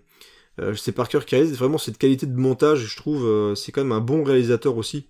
c'est 0.76 0.92
Parker 0.92 1.20
qui 1.26 1.34
réalise 1.34 1.56
vraiment 1.56 1.78
cette 1.78 1.98
qualité 1.98 2.26
de 2.26 2.36
montage. 2.36 2.80
Je 2.86 2.96
trouve, 2.96 3.24
euh, 3.26 3.54
c'est 3.54 3.72
quand 3.72 3.82
même 3.82 3.92
un 3.92 4.00
bon 4.00 4.22
réalisateur 4.24 4.76
aussi. 4.76 5.06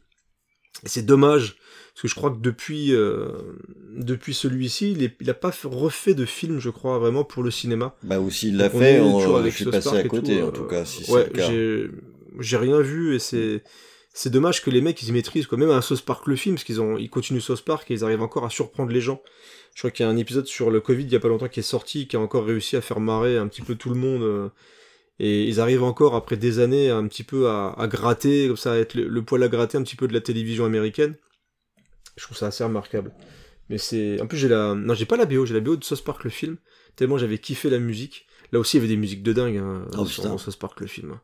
Et 0.85 0.89
c'est 0.89 1.03
dommage 1.05 1.57
parce 1.95 2.03
que 2.03 2.09
je 2.09 2.15
crois 2.15 2.31
que 2.31 2.39
depuis, 2.41 2.95
euh, 2.95 3.29
depuis 3.97 4.33
celui-ci, 4.35 4.93
il, 4.93 5.03
est- 5.03 5.17
il 5.21 5.29
a 5.29 5.35
pas 5.35 5.53
fait- 5.53 5.69
refait 5.69 6.15
de 6.15 6.25
film, 6.25 6.59
je 6.59 6.71
crois, 6.71 6.99
vraiment 6.99 7.25
pour 7.25 7.43
le 7.43 7.51
cinéma. 7.51 7.95
bah 8.03 8.19
aussi, 8.21 8.49
il 8.49 8.57
l'a 8.57 8.71
fait, 8.71 8.95
est 8.95 9.01
on, 9.01 9.19
toujours 9.19 9.37
je 9.37 9.41
avec 9.43 9.53
suis 9.53 9.65
South 9.65 9.73
passé 9.75 9.97
à 9.97 10.03
côté, 10.05 10.39
tout, 10.39 10.45
en 10.45 10.49
euh, 10.49 10.51
tout 10.53 10.65
cas, 10.65 10.85
si 10.87 11.11
ouais, 11.11 11.29
j'ai 12.41 12.57
rien 12.57 12.81
vu 12.81 13.15
et 13.15 13.19
c'est 13.19 13.63
c'est 14.15 14.31
dommage 14.31 14.63
que 14.63 14.71
les 14.71 14.81
mecs 14.81 15.03
ils 15.03 15.09
y 15.09 15.13
maîtrisent 15.13 15.47
quoi. 15.47 15.59
Même 15.59 15.71
à 15.71 15.83
South 15.83 16.03
Park 16.03 16.27
le 16.27 16.37
film, 16.37 16.55
parce 16.55 16.65
qu'ils 16.65 16.81
ont 16.81 16.97
ils 16.99 17.11
continuent 17.11 17.41
South 17.41 17.63
Park 17.63 17.91
et 17.91 17.95
ils 17.95 18.05
arrivent 18.05 18.23
encore 18.23 18.45
à 18.45 18.51
surprendre 18.51 18.91
les 18.93 19.01
gens. 19.01 19.21
Je 19.75 19.81
crois 19.83 19.91
qu'il 19.91 20.05
y 20.05 20.09
a 20.09 20.11
un 20.11 20.17
épisode 20.17 20.47
sur 20.47 20.71
le 20.71 20.81
Covid 20.81 21.05
il 21.05 21.13
y 21.13 21.17
a 21.17 21.21
pas 21.21 21.29
longtemps 21.29 21.49
qui 21.49 21.61
est 21.61 21.63
sorti, 21.63 22.07
qui 22.09 22.17
a 22.17 22.21
encore 22.21 22.45
réussi 22.47 22.77
à 22.77 22.81
faire 22.81 23.01
marrer 23.01 23.37
un 23.39 23.49
petit 23.49 23.63
peu 23.63 23.75
tout 23.75 23.91
le 23.91 23.97
monde. 23.97 24.23
euh, 24.23 24.49
et 25.25 25.45
ils 25.45 25.61
arrivent 25.61 25.85
encore 25.85 26.15
après 26.15 26.37
des 26.37 26.59
années 26.59 26.91
un 26.91 27.07
petit 27.07 27.23
peu 27.25 27.49
à, 27.49 27.75
à 27.79 27.87
gratter 27.87 28.49
comme 28.49 28.57
ça, 28.57 28.73
à 28.73 28.77
être 28.77 28.95
le, 28.95 29.07
le 29.09 29.23
poil 29.25 29.43
à 29.43 29.49
gratter 29.49 29.79
un 29.79 29.83
petit 29.83 29.97
peu 29.97 30.07
de 30.09 30.13
la 30.13 30.21
télévision 30.21 30.65
américaine. 30.67 31.15
Je 32.17 32.25
trouve 32.25 32.37
ça 32.37 32.49
assez 32.49 32.65
remarquable. 32.65 33.13
Mais 33.71 33.79
c'est 33.79 34.21
en 34.21 34.27
plus 34.27 34.37
j'ai 34.37 34.49
la 34.49 34.75
non 34.75 34.95
j'ai 34.95 35.07
pas 35.07 35.17
la 35.17 35.25
BO, 35.25 35.47
j'ai 35.47 35.55
la 35.55 35.61
BO 35.61 35.77
de 35.77 35.85
South 35.85 36.05
Park 36.05 36.25
le 36.25 36.31
film. 36.31 36.57
Tellement 36.97 37.17
j'avais 37.17 37.39
kiffé 37.39 37.71
la 37.71 37.79
musique. 37.79 38.27
Là 38.53 38.59
aussi 38.59 38.77
il 38.77 38.81
y 38.81 38.83
avait 38.85 38.93
des 38.95 38.99
musiques 39.01 39.23
de 39.23 39.33
dingue 39.33 39.57
hein, 39.57 39.87
Oh, 39.97 40.05
putain. 40.05 40.37
South 40.37 40.59
Park 40.59 40.81
le 40.81 40.87
film. 40.87 41.19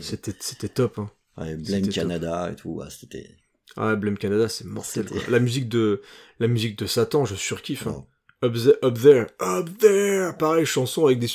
C'était 0.00 0.34
c'était 0.38 0.68
top. 0.68 0.98
Hein. 0.98 1.10
Ouais, 1.38 1.54
Blame 1.56 1.82
top. 1.82 1.92
Canada 1.94 2.50
et 2.52 2.56
tout, 2.56 2.70
ouais, 2.70 2.86
c'était... 2.90 3.30
Ah, 3.76 3.94
Blame 3.94 4.18
Canada, 4.18 4.48
c'est 4.48 4.64
mortel. 4.66 5.06
La 5.28 5.38
musique 5.38 5.68
de 5.68 6.02
la 6.40 6.48
musique 6.48 6.76
de 6.78 6.86
Satan, 6.86 7.24
je 7.24 7.36
surkiffe. 7.36 7.86
hein. 7.86 8.04
Up, 8.44 8.52
the- 8.54 8.84
up 8.84 8.98
there, 9.00 9.26
up 9.40 9.68
there. 9.78 10.36
Pareil, 10.38 10.64
chanson 10.64 11.06
avec 11.06 11.18
des. 11.18 11.26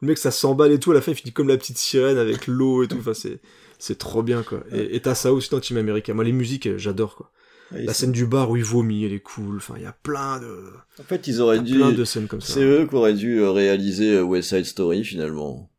Le 0.00 0.08
mec, 0.08 0.18
ça 0.18 0.30
s'emballe 0.30 0.72
et 0.72 0.78
tout. 0.78 0.90
À 0.90 0.94
la 0.94 1.00
fin, 1.02 1.12
il 1.12 1.14
finit 1.16 1.32
comme 1.32 1.48
la 1.48 1.56
petite 1.58 1.76
sirène 1.78 2.16
avec 2.18 2.46
l'eau 2.46 2.82
et 2.82 2.88
tout. 2.88 2.96
Enfin, 2.98 3.14
c'est 3.14 3.40
c'est 3.78 3.98
trop 3.98 4.22
bien 4.22 4.42
quoi. 4.42 4.62
Et 4.72 5.00
t'as 5.00 5.14
ça 5.14 5.32
aussi 5.32 5.50
dans 5.50 5.60
Team 5.60 5.76
America. 5.76 6.14
Moi, 6.14 6.24
les 6.24 6.32
musiques, 6.32 6.66
euh, 6.66 6.78
j'adore 6.78 7.14
quoi. 7.16 7.30
Ouais, 7.72 7.82
La 7.84 7.92
scène 7.92 8.12
du 8.12 8.26
bar 8.26 8.48
où 8.50 8.56
il 8.56 8.64
vomit, 8.64 9.04
elle 9.04 9.12
est 9.12 9.20
cool. 9.20 9.56
Enfin, 9.56 9.74
il 9.76 9.82
y 9.82 9.86
a 9.86 9.92
plein 9.92 10.38
de, 10.40 10.64
En 10.98 11.02
fait, 11.02 11.26
ils 11.26 11.40
auraient 11.42 11.58
dû. 11.60 11.74
plein 11.74 11.92
de 11.92 12.04
scènes 12.04 12.26
comme 12.28 12.40
ça. 12.40 12.54
C'est 12.54 12.62
eux 12.64 12.86
qui 12.88 12.94
auraient 12.94 13.12
dû 13.12 13.40
euh, 13.40 13.50
réaliser 13.50 14.14
euh, 14.14 14.22
West 14.22 14.50
Side 14.50 14.64
Story 14.64 15.04
finalement. 15.04 15.70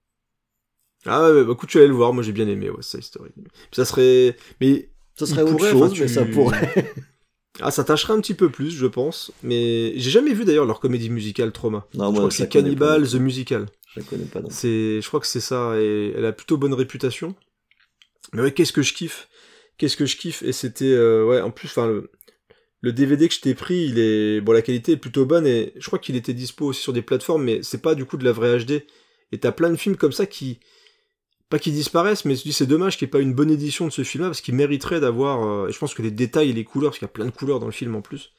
Ah 1.06 1.32
ouais, 1.32 1.44
bah 1.44 1.54
écoute, 1.54 1.70
tu 1.70 1.78
allais 1.78 1.88
le 1.88 1.94
voir. 1.94 2.14
Moi, 2.14 2.22
j'ai 2.24 2.34
bien 2.34 2.48
aimé 2.48 2.70
West 2.70 2.92
Side 2.92 3.04
Story. 3.04 3.32
Ça 3.72 3.86
serait, 3.86 4.36
mais 4.62 4.92
Ça 5.16 5.26
serait 5.26 5.44
autre 5.44 5.60
chose, 5.66 5.82
enfin, 5.94 6.02
mais 6.02 6.08
tu- 6.08 6.14
ça 6.14 6.26
pourrait. 6.26 6.94
ah, 7.62 7.72
ça 7.72 7.84
tâcherait 7.84 8.14
un 8.14 8.22
petit 8.22 8.34
peu 8.34 8.50
plus, 8.50 8.72
je 8.72 8.86
pense. 8.86 9.32
Mais 9.44 9.94
j'ai 9.98 10.12
jamais 10.12 10.34
vu 10.34 10.46
d'ailleurs 10.46 10.66
leur 10.66 10.80
comédie 10.80 11.10
musicale 11.10 11.52
Trauma. 11.52 11.88
Non, 11.94 12.12
je 12.12 12.16
crois 12.16 12.30
que 12.30 12.36
c'est 12.36 12.44
pas 12.44 12.50
Cannibal 12.50 13.08
the. 13.08 13.16
Musical. 13.16 13.66
Je 13.94 14.00
la 14.00 14.06
connais 14.06 14.26
pas 14.26 14.42
non. 14.42 14.50
C'est, 14.52 15.02
je 15.02 15.08
crois 15.08 15.20
que 15.20 15.28
c'est 15.28 15.40
ça, 15.40 15.74
et 15.80 16.14
elle 16.16 16.26
a 16.26 16.32
plutôt 16.32 16.58
bonne 16.58 16.74
réputation. 16.74 17.36
Mais 18.34 18.42
ouais, 18.42 18.52
qu'est-ce 18.52 18.74
que 18.74 18.82
je 18.82 18.94
kiffe? 18.94 19.28
Qu'est-ce 19.78 19.98
que 19.98 20.06
je 20.06 20.18
kiffe? 20.18 20.44
Et 20.44 20.52
c'était, 20.52 20.86
euh, 20.86 21.26
ouais, 21.26 21.42
en 21.42 21.52
plus, 21.52 21.68
enfin, 21.68 21.88
le, 21.88 22.12
le 22.82 22.94
DVD 22.94 23.28
que 23.28 23.34
je 23.34 23.42
t'ai 23.42 23.56
pris, 23.56 23.86
il 23.86 24.00
est, 24.00 24.42
bon, 24.42 24.52
la 24.52 24.62
qualité 24.62 24.94
est 24.94 24.98
plutôt 24.98 25.26
bonne, 25.26 25.48
et 25.48 25.74
je 25.78 25.88
crois 25.88 26.00
qu'il 26.00 26.16
était 26.16 26.34
dispo 26.34 26.68
aussi 26.68 26.82
sur 26.82 26.94
des 26.94 27.02
plateformes, 27.02 27.44
mais 27.44 27.64
c'est 27.64 27.82
pas 27.82 27.96
du 27.96 28.06
coup 28.06 28.18
de 28.18 28.26
la 28.26 28.32
vraie 28.32 28.60
HD. 28.60 28.84
Et 29.32 29.40
t'as 29.40 29.52
plein 29.52 29.70
de 29.70 29.76
films 29.76 29.98
comme 29.98 30.12
ça 30.12 30.26
qui, 30.26 30.60
pas 31.50 31.60
qui 31.60 31.72
disparaissent, 31.72 32.26
mais 32.26 32.36
je 32.36 32.44
dis 32.44 32.54
c'est 32.54 32.66
dommage 32.66 32.98
qu'il 32.98 33.06
n'y 33.06 33.10
ait 33.10 33.12
pas 33.12 33.20
une 33.20 33.34
bonne 33.34 33.52
édition 33.52 33.86
de 33.86 33.92
ce 33.92 34.04
film-là, 34.04 34.30
parce 34.30 34.42
qu'il 34.42 34.56
mériterait 34.56 35.00
d'avoir, 35.00 35.46
euh, 35.46 35.68
et 35.68 35.72
je 35.72 35.80
pense 35.80 35.94
que 35.94 36.02
les 36.02 36.12
détails 36.12 36.50
et 36.50 36.54
les 36.54 36.64
couleurs, 36.64 36.92
parce 36.92 37.00
qu'il 37.00 37.06
y 37.06 37.10
a 37.10 37.14
plein 37.14 37.26
de 37.26 37.32
couleurs 37.32 37.60
dans 37.60 37.66
le 37.66 37.72
film 37.72 37.96
en 37.96 38.02
plus, 38.02 38.34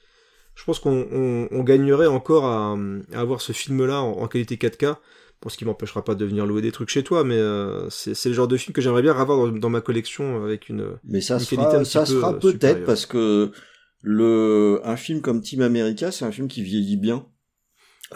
je 0.54 0.64
pense 0.64 0.78
qu'on 0.80 1.06
on, 1.12 1.48
on 1.50 1.62
gagnerait 1.62 2.08
encore 2.08 2.44
à, 2.46 2.76
à 3.12 3.20
avoir 3.20 3.40
ce 3.40 3.52
film-là 3.52 4.02
en, 4.02 4.22
en 4.22 4.26
qualité 4.28 4.56
4K. 4.56 4.96
Bon, 5.40 5.48
ce 5.48 5.56
qui 5.56 5.64
m'empêchera 5.64 6.04
pas 6.04 6.16
de 6.16 6.24
venir 6.24 6.46
louer 6.46 6.62
des 6.62 6.72
trucs 6.72 6.88
chez 6.88 7.04
toi, 7.04 7.22
mais 7.22 7.36
euh, 7.36 7.88
c'est 7.90 8.28
le 8.28 8.34
genre 8.34 8.48
de 8.48 8.56
film 8.56 8.72
que 8.72 8.80
j'aimerais 8.80 9.02
bien 9.02 9.16
avoir 9.16 9.38
dans, 9.38 9.52
dans 9.56 9.70
ma 9.70 9.80
collection 9.80 10.42
avec 10.42 10.68
une. 10.68 10.98
Mais 11.04 11.20
ça 11.20 11.34
Une 11.34 11.40
se 11.40 11.50
qualité 11.50 11.70
fera, 11.70 11.78
un 11.78 11.82
petit 11.84 11.92
ça 11.92 12.06
se 12.06 12.12
peu, 12.12 12.18
fera 12.18 12.32
euh, 12.32 12.38
peut-être 12.40 12.84
parce 12.84 13.06
que 13.06 13.52
le 14.02 14.80
un 14.82 14.96
film 14.96 15.20
comme 15.20 15.40
Team 15.40 15.60
America, 15.62 16.10
c'est 16.10 16.24
un 16.24 16.32
film 16.32 16.48
qui 16.48 16.62
vieillit 16.62 16.96
bien. 16.96 17.24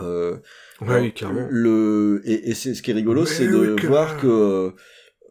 Euh, 0.01 0.39
Ouais, 0.87 0.95
alors, 0.97 1.15
clairement. 1.15 1.47
Le 1.51 2.23
et, 2.25 2.51
et 2.51 2.55
c'est 2.55 2.75
ce 2.75 2.83
qui 2.83 2.91
est 2.91 2.95
rigolo, 2.95 3.25
c'est 3.27 3.47
de 3.49 3.75
oui, 3.75 3.87
voir 3.87 4.17
que, 4.19 4.73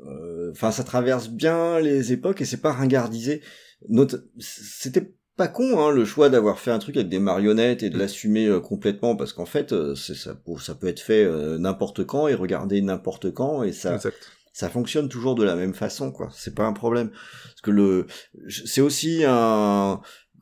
euh, 0.07 0.51
enfin, 0.51 0.71
ça 0.71 0.83
traverse 0.83 1.29
bien 1.29 1.79
les 1.79 2.11
époques 2.13 2.41
et 2.41 2.45
c'est 2.45 2.61
pas 2.61 2.71
ringardisé. 2.71 3.41
Note- 3.89 4.23
C'était 4.39 5.13
pas 5.37 5.47
con 5.47 5.79
hein, 5.79 5.91
le 5.91 6.05
choix 6.05 6.29
d'avoir 6.29 6.59
fait 6.59 6.71
un 6.71 6.79
truc 6.79 6.97
avec 6.97 7.09
des 7.09 7.19
marionnettes 7.19 7.83
et 7.83 7.89
de 7.89 7.97
l'assumer 7.97 8.47
euh, 8.47 8.59
complètement 8.59 9.15
parce 9.15 9.33
qu'en 9.33 9.45
fait, 9.45 9.71
euh, 9.73 9.95
c'est 9.95 10.13
ça, 10.15 10.35
ça 10.59 10.75
peut 10.75 10.87
être 10.87 10.99
fait 10.99 11.23
euh, 11.23 11.57
n'importe 11.57 12.03
quand 12.05 12.27
et 12.27 12.33
regarder 12.35 12.81
n'importe 12.81 13.31
quand 13.31 13.63
et 13.63 13.71
ça 13.71 13.95
Exact. 13.95 14.17
ça 14.53 14.69
fonctionne 14.69 15.07
toujours 15.09 15.35
de 15.35 15.43
la 15.43 15.55
même 15.55 15.73
façon, 15.73 16.11
quoi. 16.11 16.29
C'est 16.33 16.53
pas 16.53 16.65
un 16.65 16.73
problème. 16.73 17.09
Parce 17.09 17.61
que 17.63 17.71
le, 17.71 18.05
c'est 18.49 18.81
aussi 18.81 19.23
un, 19.25 20.01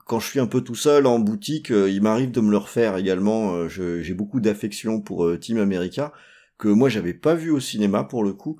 quand 0.09 0.19
je 0.19 0.27
suis 0.27 0.39
un 0.39 0.47
peu 0.47 0.61
tout 0.61 0.75
seul 0.75 1.05
en 1.05 1.19
boutique, 1.19 1.71
euh, 1.71 1.89
il 1.89 2.01
m'arrive 2.01 2.31
de 2.31 2.41
me 2.41 2.51
le 2.51 2.57
refaire 2.57 2.97
également. 2.97 3.53
euh, 3.53 3.67
j'ai 3.69 4.13
beaucoup 4.13 4.39
d'affection 4.39 5.01
pour 5.01 5.25
euh, 5.25 5.37
Team 5.37 5.57
America 5.59 6.11
que 6.57 6.67
moi 6.67 6.89
j'avais 6.89 7.13
pas 7.13 7.35
vu 7.35 7.51
au 7.51 7.59
cinéma 7.59 8.03
pour 8.03 8.23
le 8.23 8.33
coup 8.33 8.59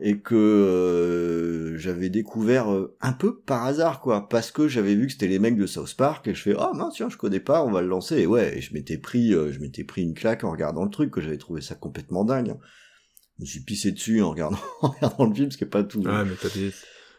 et 0.00 0.18
que 0.20 0.34
euh, 0.34 1.76
j'avais 1.78 2.08
découvert 2.10 2.72
euh, 2.72 2.96
un 3.00 3.12
peu 3.12 3.40
par 3.40 3.64
hasard 3.64 4.00
quoi 4.00 4.28
parce 4.28 4.50
que 4.50 4.66
j'avais 4.66 4.94
vu 4.94 5.06
que 5.06 5.12
c'était 5.12 5.28
les 5.28 5.38
mecs 5.38 5.56
de 5.56 5.66
South 5.66 5.94
Park 5.96 6.26
et 6.28 6.34
je 6.34 6.42
fais 6.42 6.54
ah 6.58 6.72
mince 6.74 6.94
tiens 6.94 7.08
je 7.08 7.16
connais 7.16 7.40
pas 7.40 7.64
on 7.64 7.70
va 7.70 7.80
le 7.82 7.88
lancer 7.88 8.16
et 8.18 8.26
ouais 8.26 8.56
et 8.56 8.60
je 8.60 8.72
m'étais 8.74 8.98
pris 8.98 9.34
euh, 9.34 9.52
je 9.52 9.60
m'étais 9.60 9.84
pris 9.84 10.02
une 10.02 10.14
claque 10.14 10.42
en 10.42 10.50
regardant 10.50 10.84
le 10.84 10.90
truc 10.90 11.10
que 11.10 11.20
j'avais 11.20 11.38
trouvé 11.38 11.60
ça 11.60 11.74
complètement 11.74 12.24
dingue 12.24 12.54
je 13.38 13.42
me 13.42 13.46
suis 13.46 13.60
pissé 13.60 13.90
dessus 13.92 14.22
en 14.22 14.30
regardant, 14.30 14.58
en 14.80 14.88
regardant 14.90 15.26
le 15.26 15.34
film, 15.34 15.50
ce 15.50 15.56
qui 15.58 15.64
est 15.64 15.68
pas 15.68 15.82
tout. 15.82 15.98
Ouais, 16.00 16.24
mais 16.24 16.34
t'as 16.40 16.48
des, 16.50 16.72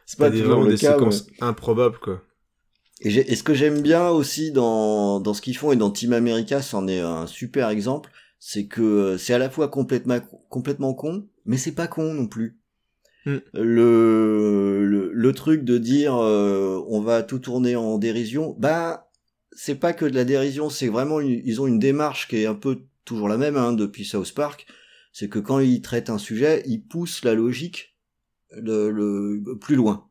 c'est 0.05 0.17
pas 0.17 0.29
des, 0.29 0.41
toujours 0.41 0.63
le 0.63 0.69
des 0.71 0.77
cas. 0.77 0.93
séquences 0.93 1.23
ouais. 1.27 1.33
improbables, 1.41 1.97
quoi. 1.97 2.21
Et, 3.01 3.09
et 3.09 3.35
ce 3.35 3.43
que 3.43 3.53
j'aime 3.53 3.81
bien 3.81 4.09
aussi 4.09 4.51
dans, 4.51 5.19
dans 5.19 5.33
ce 5.33 5.41
qu'ils 5.41 5.57
font 5.57 5.71
et 5.71 5.75
dans 5.75 5.91
Team 5.91 6.13
America, 6.13 6.61
c'en 6.61 6.87
est 6.87 6.99
un 6.99 7.27
super 7.27 7.69
exemple, 7.69 8.11
c'est 8.39 8.67
que 8.67 8.81
euh, 8.81 9.17
c'est 9.17 9.33
à 9.33 9.37
la 9.37 9.49
fois 9.49 9.67
complètement, 9.67 10.19
complètement 10.49 10.93
con, 10.93 11.27
mais 11.45 11.57
c'est 11.57 11.73
pas 11.73 11.87
con 11.87 12.13
non 12.13 12.27
plus. 12.27 12.57
Hmm. 13.25 13.37
Le, 13.53 14.85
le, 14.85 15.11
le 15.11 15.33
truc 15.33 15.63
de 15.63 15.77
dire 15.77 16.15
euh, 16.15 16.83
on 16.87 17.01
va 17.01 17.23
tout 17.23 17.39
tourner 17.39 17.75
en 17.75 17.97
dérision, 17.97 18.55
bah 18.59 19.09
c'est 19.51 19.75
pas 19.75 19.93
que 19.93 20.05
de 20.05 20.13
la 20.13 20.25
dérision, 20.25 20.69
c'est 20.69 20.89
vraiment 20.89 21.19
une- 21.19 21.41
ils 21.43 21.59
ont 21.59 21.67
une 21.67 21.79
démarche 21.79 22.27
qui 22.27 22.37
est 22.37 22.45
un 22.45 22.55
peu 22.55 22.81
toujours 23.03 23.27
la 23.27 23.37
même 23.37 23.57
hein, 23.57 23.73
depuis 23.73 24.05
South 24.05 24.31
Park, 24.33 24.67
c'est 25.11 25.27
que 25.29 25.39
quand 25.39 25.59
ils 25.59 25.81
traitent 25.81 26.09
un 26.09 26.17
sujet, 26.19 26.61
ils 26.67 26.83
poussent 26.83 27.23
la 27.23 27.33
logique 27.33 27.95
le, 28.51 28.91
le 28.91 29.57
plus 29.57 29.75
loin. 29.75 30.07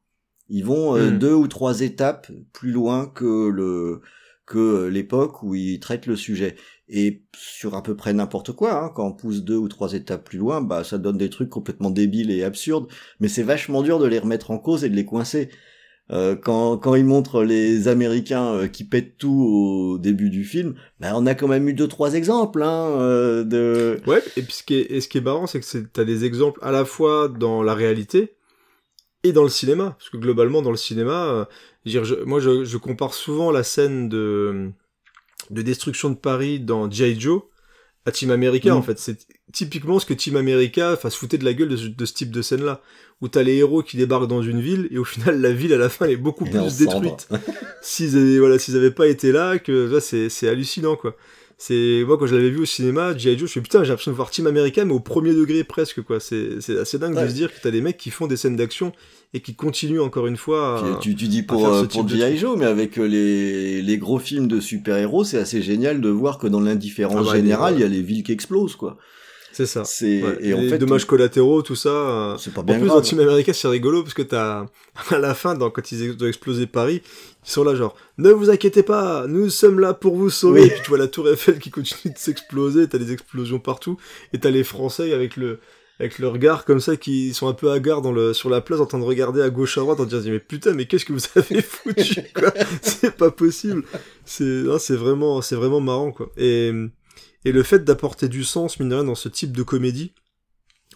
Ils 0.48 0.64
vont 0.64 0.96
euh, 0.96 1.10
Hmm. 1.10 1.18
deux 1.18 1.34
ou 1.34 1.48
trois 1.48 1.80
étapes 1.80 2.30
plus 2.52 2.70
loin 2.70 3.06
que 3.06 3.48
le 3.48 4.00
que 4.46 4.88
l'époque 4.88 5.42
où 5.42 5.54
ils 5.54 5.80
traitent 5.80 6.06
le 6.06 6.16
sujet. 6.16 6.56
Et 6.88 7.22
sur 7.34 7.74
à 7.74 7.82
peu 7.82 7.96
près 7.96 8.12
n'importe 8.12 8.52
quoi, 8.52 8.74
hein, 8.84 8.90
quand 8.94 9.06
on 9.06 9.12
pousse 9.12 9.42
deux 9.42 9.56
ou 9.56 9.68
trois 9.68 9.94
étapes 9.94 10.24
plus 10.24 10.36
loin, 10.38 10.60
bah 10.60 10.84
ça 10.84 10.98
donne 10.98 11.16
des 11.16 11.30
trucs 11.30 11.48
complètement 11.48 11.88
débiles 11.90 12.30
et 12.30 12.44
absurdes. 12.44 12.88
Mais 13.20 13.28
c'est 13.28 13.42
vachement 13.42 13.82
dur 13.82 13.98
de 13.98 14.06
les 14.06 14.18
remettre 14.18 14.50
en 14.50 14.58
cause 14.58 14.84
et 14.84 14.90
de 14.90 14.94
les 14.96 15.06
coincer. 15.06 15.48
Euh, 16.12 16.36
quand, 16.36 16.76
quand 16.76 16.94
ils 16.94 17.04
montrent 17.06 17.42
les 17.42 17.88
Américains 17.88 18.52
euh, 18.52 18.68
qui 18.68 18.84
pètent 18.84 19.16
tout 19.16 19.32
au 19.32 19.98
début 19.98 20.28
du 20.28 20.44
film, 20.44 20.74
bah, 21.00 21.12
on 21.14 21.24
a 21.24 21.34
quand 21.34 21.48
même 21.48 21.66
eu 21.66 21.72
deux 21.72 21.88
trois 21.88 22.12
exemples 22.12 22.62
hein, 22.62 22.88
euh, 23.00 23.44
de. 23.44 23.98
Ouais, 24.06 24.22
et 24.36 24.42
puis 24.42 24.52
ce 24.52 24.62
qui 24.62 24.74
est, 24.74 24.92
et 24.92 25.00
ce 25.00 25.08
qui 25.08 25.16
est 25.16 25.22
marrant, 25.22 25.46
c'est 25.46 25.60
que 25.60 25.78
t'as 25.90 26.04
des 26.04 26.26
exemples 26.26 26.60
à 26.62 26.70
la 26.70 26.84
fois 26.84 27.28
dans 27.28 27.62
la 27.62 27.74
réalité 27.74 28.34
et 29.24 29.32
dans 29.32 29.42
le 29.42 29.48
cinéma. 29.48 29.96
Parce 29.98 30.10
que 30.10 30.16
globalement, 30.16 30.62
dans 30.62 30.70
le 30.70 30.76
cinéma, 30.76 31.24
euh, 31.26 31.44
je 31.84 31.90
veux 31.90 31.92
dire, 31.92 32.04
je- 32.04 32.24
moi 32.24 32.38
je, 32.40 32.64
je 32.64 32.76
compare 32.76 33.12
souvent 33.14 33.50
la 33.50 33.62
scène 33.64 34.08
de, 34.08 34.70
de 35.50 35.62
destruction 35.62 36.10
de 36.10 36.14
Paris 36.16 36.60
dans 36.60 36.88
G.I. 36.90 37.18
Joe 37.20 37.42
à 38.06 38.12
Team 38.12 38.30
America, 38.30 38.70
Mm. 38.72 38.76
en 38.76 38.82
fait. 38.82 38.98
C'est 38.98 39.18
typiquement 39.52 39.98
ce 39.98 40.04
que 40.06 40.12
Team 40.14 40.36
America 40.36 40.96
se 41.02 41.08
foutait 41.16 41.38
de 41.38 41.44
la 41.44 41.54
gueule 41.54 41.68
de, 41.70 41.76
ce- 41.76 41.86
de 41.88 42.04
ce 42.04 42.12
type 42.12 42.30
de 42.30 42.42
scène-là. 42.42 42.80
Où 43.20 43.28
t'as 43.28 43.42
les 43.42 43.54
héros 43.56 43.82
qui 43.82 43.96
débarquent 43.96 44.26
dans 44.26 44.42
une 44.42 44.60
ville 44.60 44.88
et 44.90 44.98
au 44.98 45.04
final, 45.04 45.40
la 45.40 45.52
ville 45.52 45.72
à 45.72 45.78
la 45.78 45.88
fin 45.88 46.04
elle 46.04 46.10
est 46.10 46.16
beaucoup 46.16 46.44
Et 46.46 46.50
plus 46.50 46.78
détruite 46.78 47.28
s'ils 47.80 48.16
avaient, 48.16 48.38
voilà, 48.38 48.58
s'ils 48.58 48.76
avaient 48.76 48.90
pas 48.90 49.06
été 49.06 49.32
là, 49.32 49.58
que 49.58 49.72
là, 49.90 50.00
c'est 50.00 50.48
hallucinant, 50.48 50.96
quoi. 50.96 51.16
C'est, 51.56 52.02
moi, 52.06 52.18
quand 52.18 52.26
je 52.26 52.34
l'avais 52.34 52.50
vu 52.50 52.60
au 52.60 52.64
cinéma, 52.64 53.16
G.I. 53.16 53.32
Joe, 53.32 53.38
je 53.38 53.42
me 53.44 53.46
suis 53.48 53.60
dit, 53.60 53.64
putain, 53.64 53.84
j'ai 53.84 53.90
l'impression 53.90 54.10
de 54.10 54.16
voir 54.16 54.30
Team 54.30 54.46
America, 54.46 54.84
mais 54.84 54.92
au 54.92 55.00
premier 55.00 55.32
degré 55.32 55.62
presque, 55.64 56.02
quoi. 56.02 56.18
C'est, 56.20 56.60
c'est 56.60 56.76
assez 56.78 56.98
dingue 56.98 57.14
de 57.20 57.28
se 57.28 57.32
dire 57.34 57.54
que 57.54 57.60
t'as 57.62 57.70
des 57.70 57.80
mecs 57.80 57.96
qui 57.96 58.10
font 58.10 58.26
des 58.26 58.36
scènes 58.36 58.56
d'action 58.56 58.92
et 59.32 59.40
qui 59.40 59.54
continuent 59.54 60.00
encore 60.00 60.26
une 60.26 60.36
fois 60.36 60.78
à... 60.94 60.96
Tu, 61.00 61.14
tu 61.14 61.26
dis 61.28 61.42
pour, 61.42 61.66
euh, 61.66 61.84
pour 61.84 62.08
G.I. 62.08 62.36
Joe, 62.36 62.56
mais 62.58 62.66
avec 62.66 62.98
euh, 62.98 63.04
les, 63.06 63.82
les 63.82 63.98
gros 63.98 64.18
films 64.18 64.48
de 64.48 64.60
super-héros, 64.60 65.24
c'est 65.24 65.38
assez 65.38 65.62
génial 65.62 66.00
de 66.00 66.08
voir 66.08 66.38
que 66.38 66.46
dans 66.48 66.60
l'indifférence 66.60 67.26
Ah 67.28 67.32
bah, 67.32 67.36
générale, 67.36 67.74
il 67.76 67.80
y 67.80 67.84
a 67.84 67.88
les 67.88 68.02
villes 68.02 68.22
qui 68.24 68.32
explosent, 68.32 68.76
quoi. 68.76 68.98
C'est 69.52 69.66
ça. 69.66 69.84
C'est, 69.84 70.20
Ouais. 70.20 70.36
et 70.40 70.52
en 70.54 70.60
Les 70.60 70.68
fait, 70.70 70.78
dommages 70.78 71.04
collatéraux, 71.04 71.62
tout 71.62 71.76
ça. 71.76 71.88
euh, 71.90 72.36
c'est 72.38 72.52
pas 72.52 72.62
En 72.62 72.64
bien 72.64 72.76
plus, 72.78 72.86
grave. 72.88 72.98
dans 72.98 73.02
Team 73.02 73.20
America, 73.20 73.52
c'est 73.52 73.68
rigolo 73.68 74.02
parce 74.02 74.14
que 74.14 74.22
t'as, 74.22 74.66
à 75.10 75.18
la 75.18 75.32
fin, 75.34 75.54
dans, 75.54 75.70
quand 75.70 75.92
ils 75.92 76.10
ont 76.20 76.26
explosé 76.26 76.66
Paris, 76.66 77.02
ils 77.46 77.50
sont 77.50 77.64
là 77.64 77.74
genre, 77.74 77.96
ne 78.18 78.30
vous 78.30 78.50
inquiétez 78.50 78.82
pas, 78.82 79.26
nous 79.26 79.50
sommes 79.50 79.80
là 79.80 79.94
pour 79.94 80.16
vous 80.16 80.30
sauver. 80.30 80.62
Oui. 80.62 80.66
Et 80.66 80.70
puis 80.70 80.80
tu 80.82 80.88
vois 80.88 80.98
la 80.98 81.08
tour 81.08 81.28
Eiffel 81.28 81.58
qui 81.58 81.70
continue 81.70 82.12
de 82.12 82.18
s'exploser, 82.18 82.88
t'as 82.88 82.98
des 82.98 83.12
explosions 83.12 83.58
partout, 83.58 83.98
et 84.32 84.38
t'as 84.38 84.50
les 84.50 84.64
Français 84.64 85.12
avec 85.12 85.36
le, 85.36 85.60
avec 86.00 86.18
le 86.18 86.28
regard 86.28 86.64
comme 86.64 86.80
ça 86.80 86.96
qui 86.96 87.34
sont 87.34 87.46
un 87.46 87.52
peu 87.52 87.70
hagards 87.70 88.02
dans 88.02 88.12
le, 88.12 88.32
sur 88.32 88.50
la 88.50 88.60
place 88.60 88.80
en 88.80 88.86
train 88.86 88.98
de 88.98 89.04
regarder 89.04 89.42
à 89.42 89.50
gauche 89.50 89.78
à 89.78 89.82
droite 89.82 90.00
en 90.00 90.04
disant, 90.04 90.22
mais 90.24 90.40
putain, 90.40 90.72
mais 90.72 90.86
qu'est-ce 90.86 91.04
que 91.04 91.12
vous 91.12 91.24
avez 91.36 91.62
foutu, 91.62 92.22
quoi? 92.34 92.52
c'est 92.82 93.16
pas 93.16 93.30
possible. 93.30 93.84
C'est, 94.24 94.64
c'est 94.78 94.96
vraiment, 94.96 95.42
c'est 95.42 95.56
vraiment 95.56 95.80
marrant, 95.80 96.12
quoi. 96.12 96.30
Et, 96.36 96.72
et 97.44 97.52
le 97.52 97.62
fait 97.62 97.84
d'apporter 97.84 98.28
du 98.28 98.42
sens, 98.42 98.80
mine 98.80 98.88
de 98.88 98.94
rien, 98.94 99.04
dans 99.04 99.14
ce 99.14 99.28
type 99.28 99.56
de 99.56 99.62
comédie, 99.62 100.14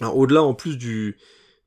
alors 0.01 0.17
au-delà 0.17 0.43
en 0.43 0.55
plus 0.55 0.77
du, 0.79 1.17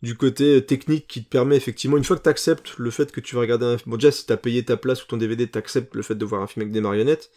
du 0.01 0.15
côté 0.15 0.65
technique 0.65 1.07
qui 1.07 1.23
te 1.23 1.29
permet 1.29 1.55
effectivement, 1.55 1.97
une 1.97 2.03
fois 2.03 2.17
que 2.17 2.23
tu 2.23 2.29
acceptes 2.29 2.77
le 2.77 2.89
fait 2.89 3.11
que 3.11 3.19
tu 3.19 3.35
vas 3.35 3.41
regarder 3.41 3.65
un 3.65 3.77
film, 3.77 3.91
bon 3.91 3.97
déjà 3.97 4.11
si 4.11 4.25
t'as 4.25 4.37
payé 4.37 4.63
ta 4.65 4.77
place 4.77 5.03
ou 5.03 5.07
ton 5.07 5.17
DVD, 5.17 5.47
t'acceptes 5.47 5.95
le 5.95 6.01
fait 6.01 6.15
de 6.15 6.25
voir 6.25 6.41
un 6.41 6.47
film 6.47 6.63
avec 6.63 6.73
des 6.73 6.81
marionnettes, 6.81 7.29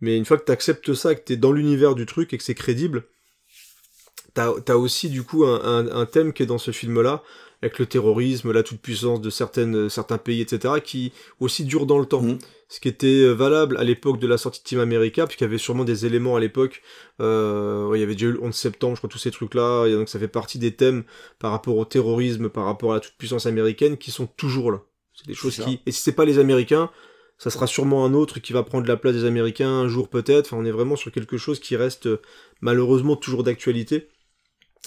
mais 0.00 0.16
une 0.16 0.24
fois 0.24 0.36
que 0.36 0.44
t'acceptes 0.44 0.92
ça, 0.94 1.14
que 1.14 1.20
t'es 1.20 1.36
dans 1.36 1.52
l'univers 1.52 1.94
du 1.94 2.06
truc 2.06 2.32
et 2.34 2.38
que 2.38 2.44
c'est 2.44 2.54
crédible, 2.54 3.04
t'as 4.34 4.52
as 4.68 4.76
aussi 4.76 5.08
du 5.08 5.22
coup 5.22 5.44
un 5.44 6.06
thème 6.06 6.32
qui 6.32 6.42
est 6.42 6.46
dans 6.46 6.58
ce 6.58 6.70
film-là, 6.70 7.22
avec 7.62 7.78
le 7.78 7.86
terrorisme, 7.86 8.52
la 8.52 8.62
toute-puissance 8.62 9.20
de 9.20 9.30
certaines, 9.30 9.88
certains 9.88 10.18
pays, 10.18 10.40
etc., 10.40 10.74
qui 10.82 11.12
aussi 11.40 11.64
dure 11.64 11.86
dans 11.86 11.98
le 11.98 12.06
temps. 12.06 12.22
Mhm. 12.22 12.38
Ce 12.68 12.80
qui 12.80 12.88
était 12.88 13.06
euh, 13.06 13.32
valable 13.32 13.76
à 13.76 13.84
l'époque 13.84 14.18
de 14.18 14.26
la 14.26 14.38
sortie 14.38 14.60
de 14.60 14.64
Team 14.64 14.80
America, 14.80 15.26
puisqu'il 15.26 15.44
y 15.44 15.46
avait 15.46 15.58
sûrement 15.58 15.84
des 15.84 16.06
éléments 16.06 16.36
à 16.36 16.40
l'époque, 16.40 16.82
euh, 17.20 17.86
ouais, 17.86 17.98
il 17.98 18.00
y 18.00 18.04
avait 18.04 18.14
déjà 18.14 18.26
eu 18.26 18.32
le 18.32 18.42
11 18.42 18.54
septembre, 18.54 18.96
je 18.96 19.00
crois, 19.00 19.10
tous 19.10 19.18
ces 19.18 19.30
trucs-là, 19.30 19.86
et 19.86 19.92
donc 19.92 20.08
ça 20.08 20.18
fait 20.18 20.28
partie 20.28 20.58
des 20.58 20.74
thèmes 20.74 21.04
par 21.38 21.50
rapport 21.50 21.76
au 21.76 21.84
terrorisme, 21.84 22.48
par 22.48 22.64
rapport 22.64 22.92
à 22.92 22.94
la 22.94 23.00
toute-puissance 23.00 23.46
américaine, 23.46 23.98
qui 23.98 24.10
sont 24.10 24.26
toujours 24.26 24.72
là. 24.72 24.80
C'est 25.14 25.26
des 25.26 25.34
choses 25.34 25.56
qui... 25.56 25.80
Et 25.84 25.92
si 25.92 26.02
c'est 26.02 26.12
pas 26.12 26.24
les 26.24 26.38
Américains, 26.38 26.90
ça 27.36 27.50
sera 27.50 27.66
sûrement 27.66 28.04
un 28.06 28.14
autre 28.14 28.40
qui 28.40 28.52
va 28.52 28.62
prendre 28.62 28.86
la 28.86 28.96
place 28.96 29.14
des 29.14 29.24
Américains 29.24 29.68
un 29.68 29.88
jour 29.88 30.08
peut-être, 30.08 30.46
enfin 30.46 30.56
on 30.56 30.64
est 30.64 30.70
vraiment 30.70 30.96
sur 30.96 31.12
quelque 31.12 31.36
chose 31.36 31.60
qui 31.60 31.76
reste 31.76 32.06
euh, 32.06 32.20
malheureusement 32.60 33.16
toujours 33.16 33.42
d'actualité. 33.42 34.08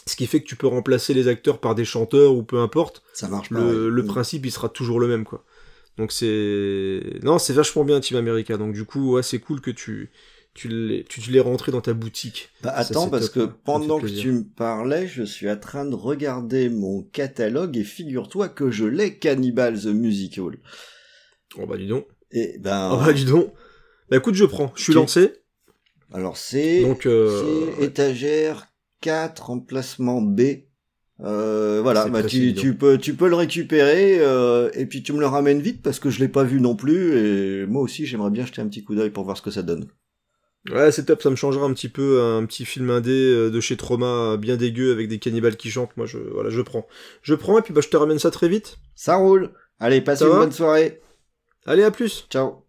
Ce 0.07 0.15
qui 0.15 0.27
fait 0.27 0.39
que 0.41 0.47
tu 0.47 0.55
peux 0.55 0.67
remplacer 0.67 1.13
les 1.15 1.27
acteurs 1.27 1.59
par 1.59 1.73
des 1.73 1.85
chanteurs 1.85 2.33
ou 2.35 2.43
peu 2.43 2.59
importe, 2.59 3.01
Ça 3.13 3.27
marche 3.27 3.49
pas. 3.49 3.59
le, 3.59 3.85
ouais. 3.85 3.91
le 3.91 4.03
Mm. 4.03 4.07
principe 4.07 4.45
il 4.45 4.51
sera 4.51 4.69
toujours 4.69 4.99
le 4.99 5.07
même 5.07 5.23
quoi. 5.25 5.43
Donc 5.97 6.11
c'est 6.11 7.01
non, 7.23 7.39
c'est 7.39 7.53
vachement 7.53 7.83
bien 7.83 7.99
Team 7.99 8.17
America. 8.17 8.57
Donc 8.57 8.73
du 8.73 8.85
coup, 8.85 9.13
ouais, 9.13 9.23
c'est 9.23 9.39
cool 9.39 9.61
que 9.61 9.71
tu 9.71 10.11
tu 10.53 10.67
l'aies 10.69 11.03
tu, 11.09 11.21
tu 11.21 11.31
l'aies 11.31 11.39
rentré 11.39 11.71
dans 11.71 11.81
ta 11.81 11.93
boutique. 11.93 12.49
Bah 12.61 12.71
attends, 12.75 13.09
parce 13.09 13.31
top, 13.31 13.33
que 13.33 13.39
hein. 13.39 13.47
Fait 13.55 13.61
pendant 13.65 13.99
que 13.99 14.05
tu 14.07 14.31
me 14.31 14.43
parlais, 14.43 15.07
je 15.07 15.23
suis 15.23 15.49
en 15.49 15.57
train 15.57 15.85
de 15.85 15.95
regarder 15.95 16.69
mon 16.69 17.01
catalogue 17.01 17.75
et 17.75 17.83
figure-toi 17.83 18.49
que 18.49 18.69
je 18.71 18.85
l'ai 18.85 19.17
Cannibal 19.17 19.79
the 19.79 19.85
Musical. 19.87 20.57
Oh 21.57 21.65
bah 21.65 21.77
dis 21.77 21.87
donc. 21.87 22.05
Et 22.31 22.57
ben, 22.59 22.91
Oh 22.93 22.97
bah 23.03 23.11
dis 23.13 23.25
donc. 23.25 23.51
Bah 24.09 24.17
écoute, 24.17 24.35
je 24.35 24.45
prends. 24.45 24.71
Je 24.75 24.83
suis 24.83 24.93
lancé. 24.93 25.33
alors 26.13 26.37
c'est 26.37 26.81
Donc 26.81 27.05
euh, 27.07 27.71
c'est 27.77 27.83
étagère 27.85 28.67
4 29.05 29.51
emplacement 29.51 30.19
B. 30.19 30.41
Euh, 31.21 31.79
voilà, 31.83 32.09
bah 32.09 32.23
tu, 32.23 32.53
peux 32.77 32.97
tu 32.97 33.13
peux 33.13 33.29
le 33.29 33.35
récupérer 33.35 34.17
euh, 34.19 34.69
et 34.73 34.85
puis 34.87 35.03
tu 35.03 35.13
me 35.13 35.19
le 35.19 35.27
ramènes 35.27 35.61
vite 35.61 35.81
parce 35.81 35.99
que 35.99 36.09
je 36.09 36.19
l'ai 36.19 36.27
pas 36.27 36.43
vu 36.43 36.59
non 36.59 36.75
plus 36.75 37.15
et 37.15 37.65
moi 37.67 37.81
aussi 37.83 38.05
j'aimerais 38.05 38.31
bien 38.31 38.45
jeter 38.45 38.61
un 38.61 38.67
petit 38.67 38.83
coup 38.83 38.95
d'œil 38.95 39.11
pour 39.11 39.23
voir 39.23 39.37
ce 39.37 39.43
que 39.43 39.51
ça 39.51 39.61
donne. 39.61 39.87
Ouais, 40.69 40.91
c'est 40.91 41.05
top, 41.05 41.21
ça 41.21 41.29
me 41.29 41.35
changera 41.35 41.67
un 41.67 41.73
petit 41.73 41.87
peu 41.87 42.19
un 42.21 42.43
petit 42.45 42.65
film 42.65 42.89
indé 42.89 43.11
euh, 43.11 43.51
de 43.51 43.59
chez 43.61 43.77
Trauma 43.77 44.37
bien 44.37 44.57
dégueu 44.57 44.91
avec 44.91 45.07
des 45.07 45.19
cannibales 45.19 45.55
qui 45.55 45.69
chantent. 45.69 45.95
Moi, 45.95 46.07
je, 46.07 46.17
voilà, 46.17 46.49
je 46.49 46.61
prends. 46.61 46.87
Je 47.21 47.35
prends 47.35 47.59
et 47.59 47.61
puis 47.61 47.73
bah, 47.73 47.81
je 47.81 47.89
te 47.89 47.97
ramène 47.97 48.17
ça 48.17 48.31
très 48.31 48.49
vite. 48.49 48.79
Ça 48.95 49.15
roule. 49.17 49.51
Allez, 49.79 50.01
passe 50.01 50.21
une 50.21 50.29
bonne 50.29 50.51
soirée. 50.51 50.99
Allez, 51.67 51.83
à 51.83 51.91
plus 51.91 52.25
Ciao. 52.31 52.64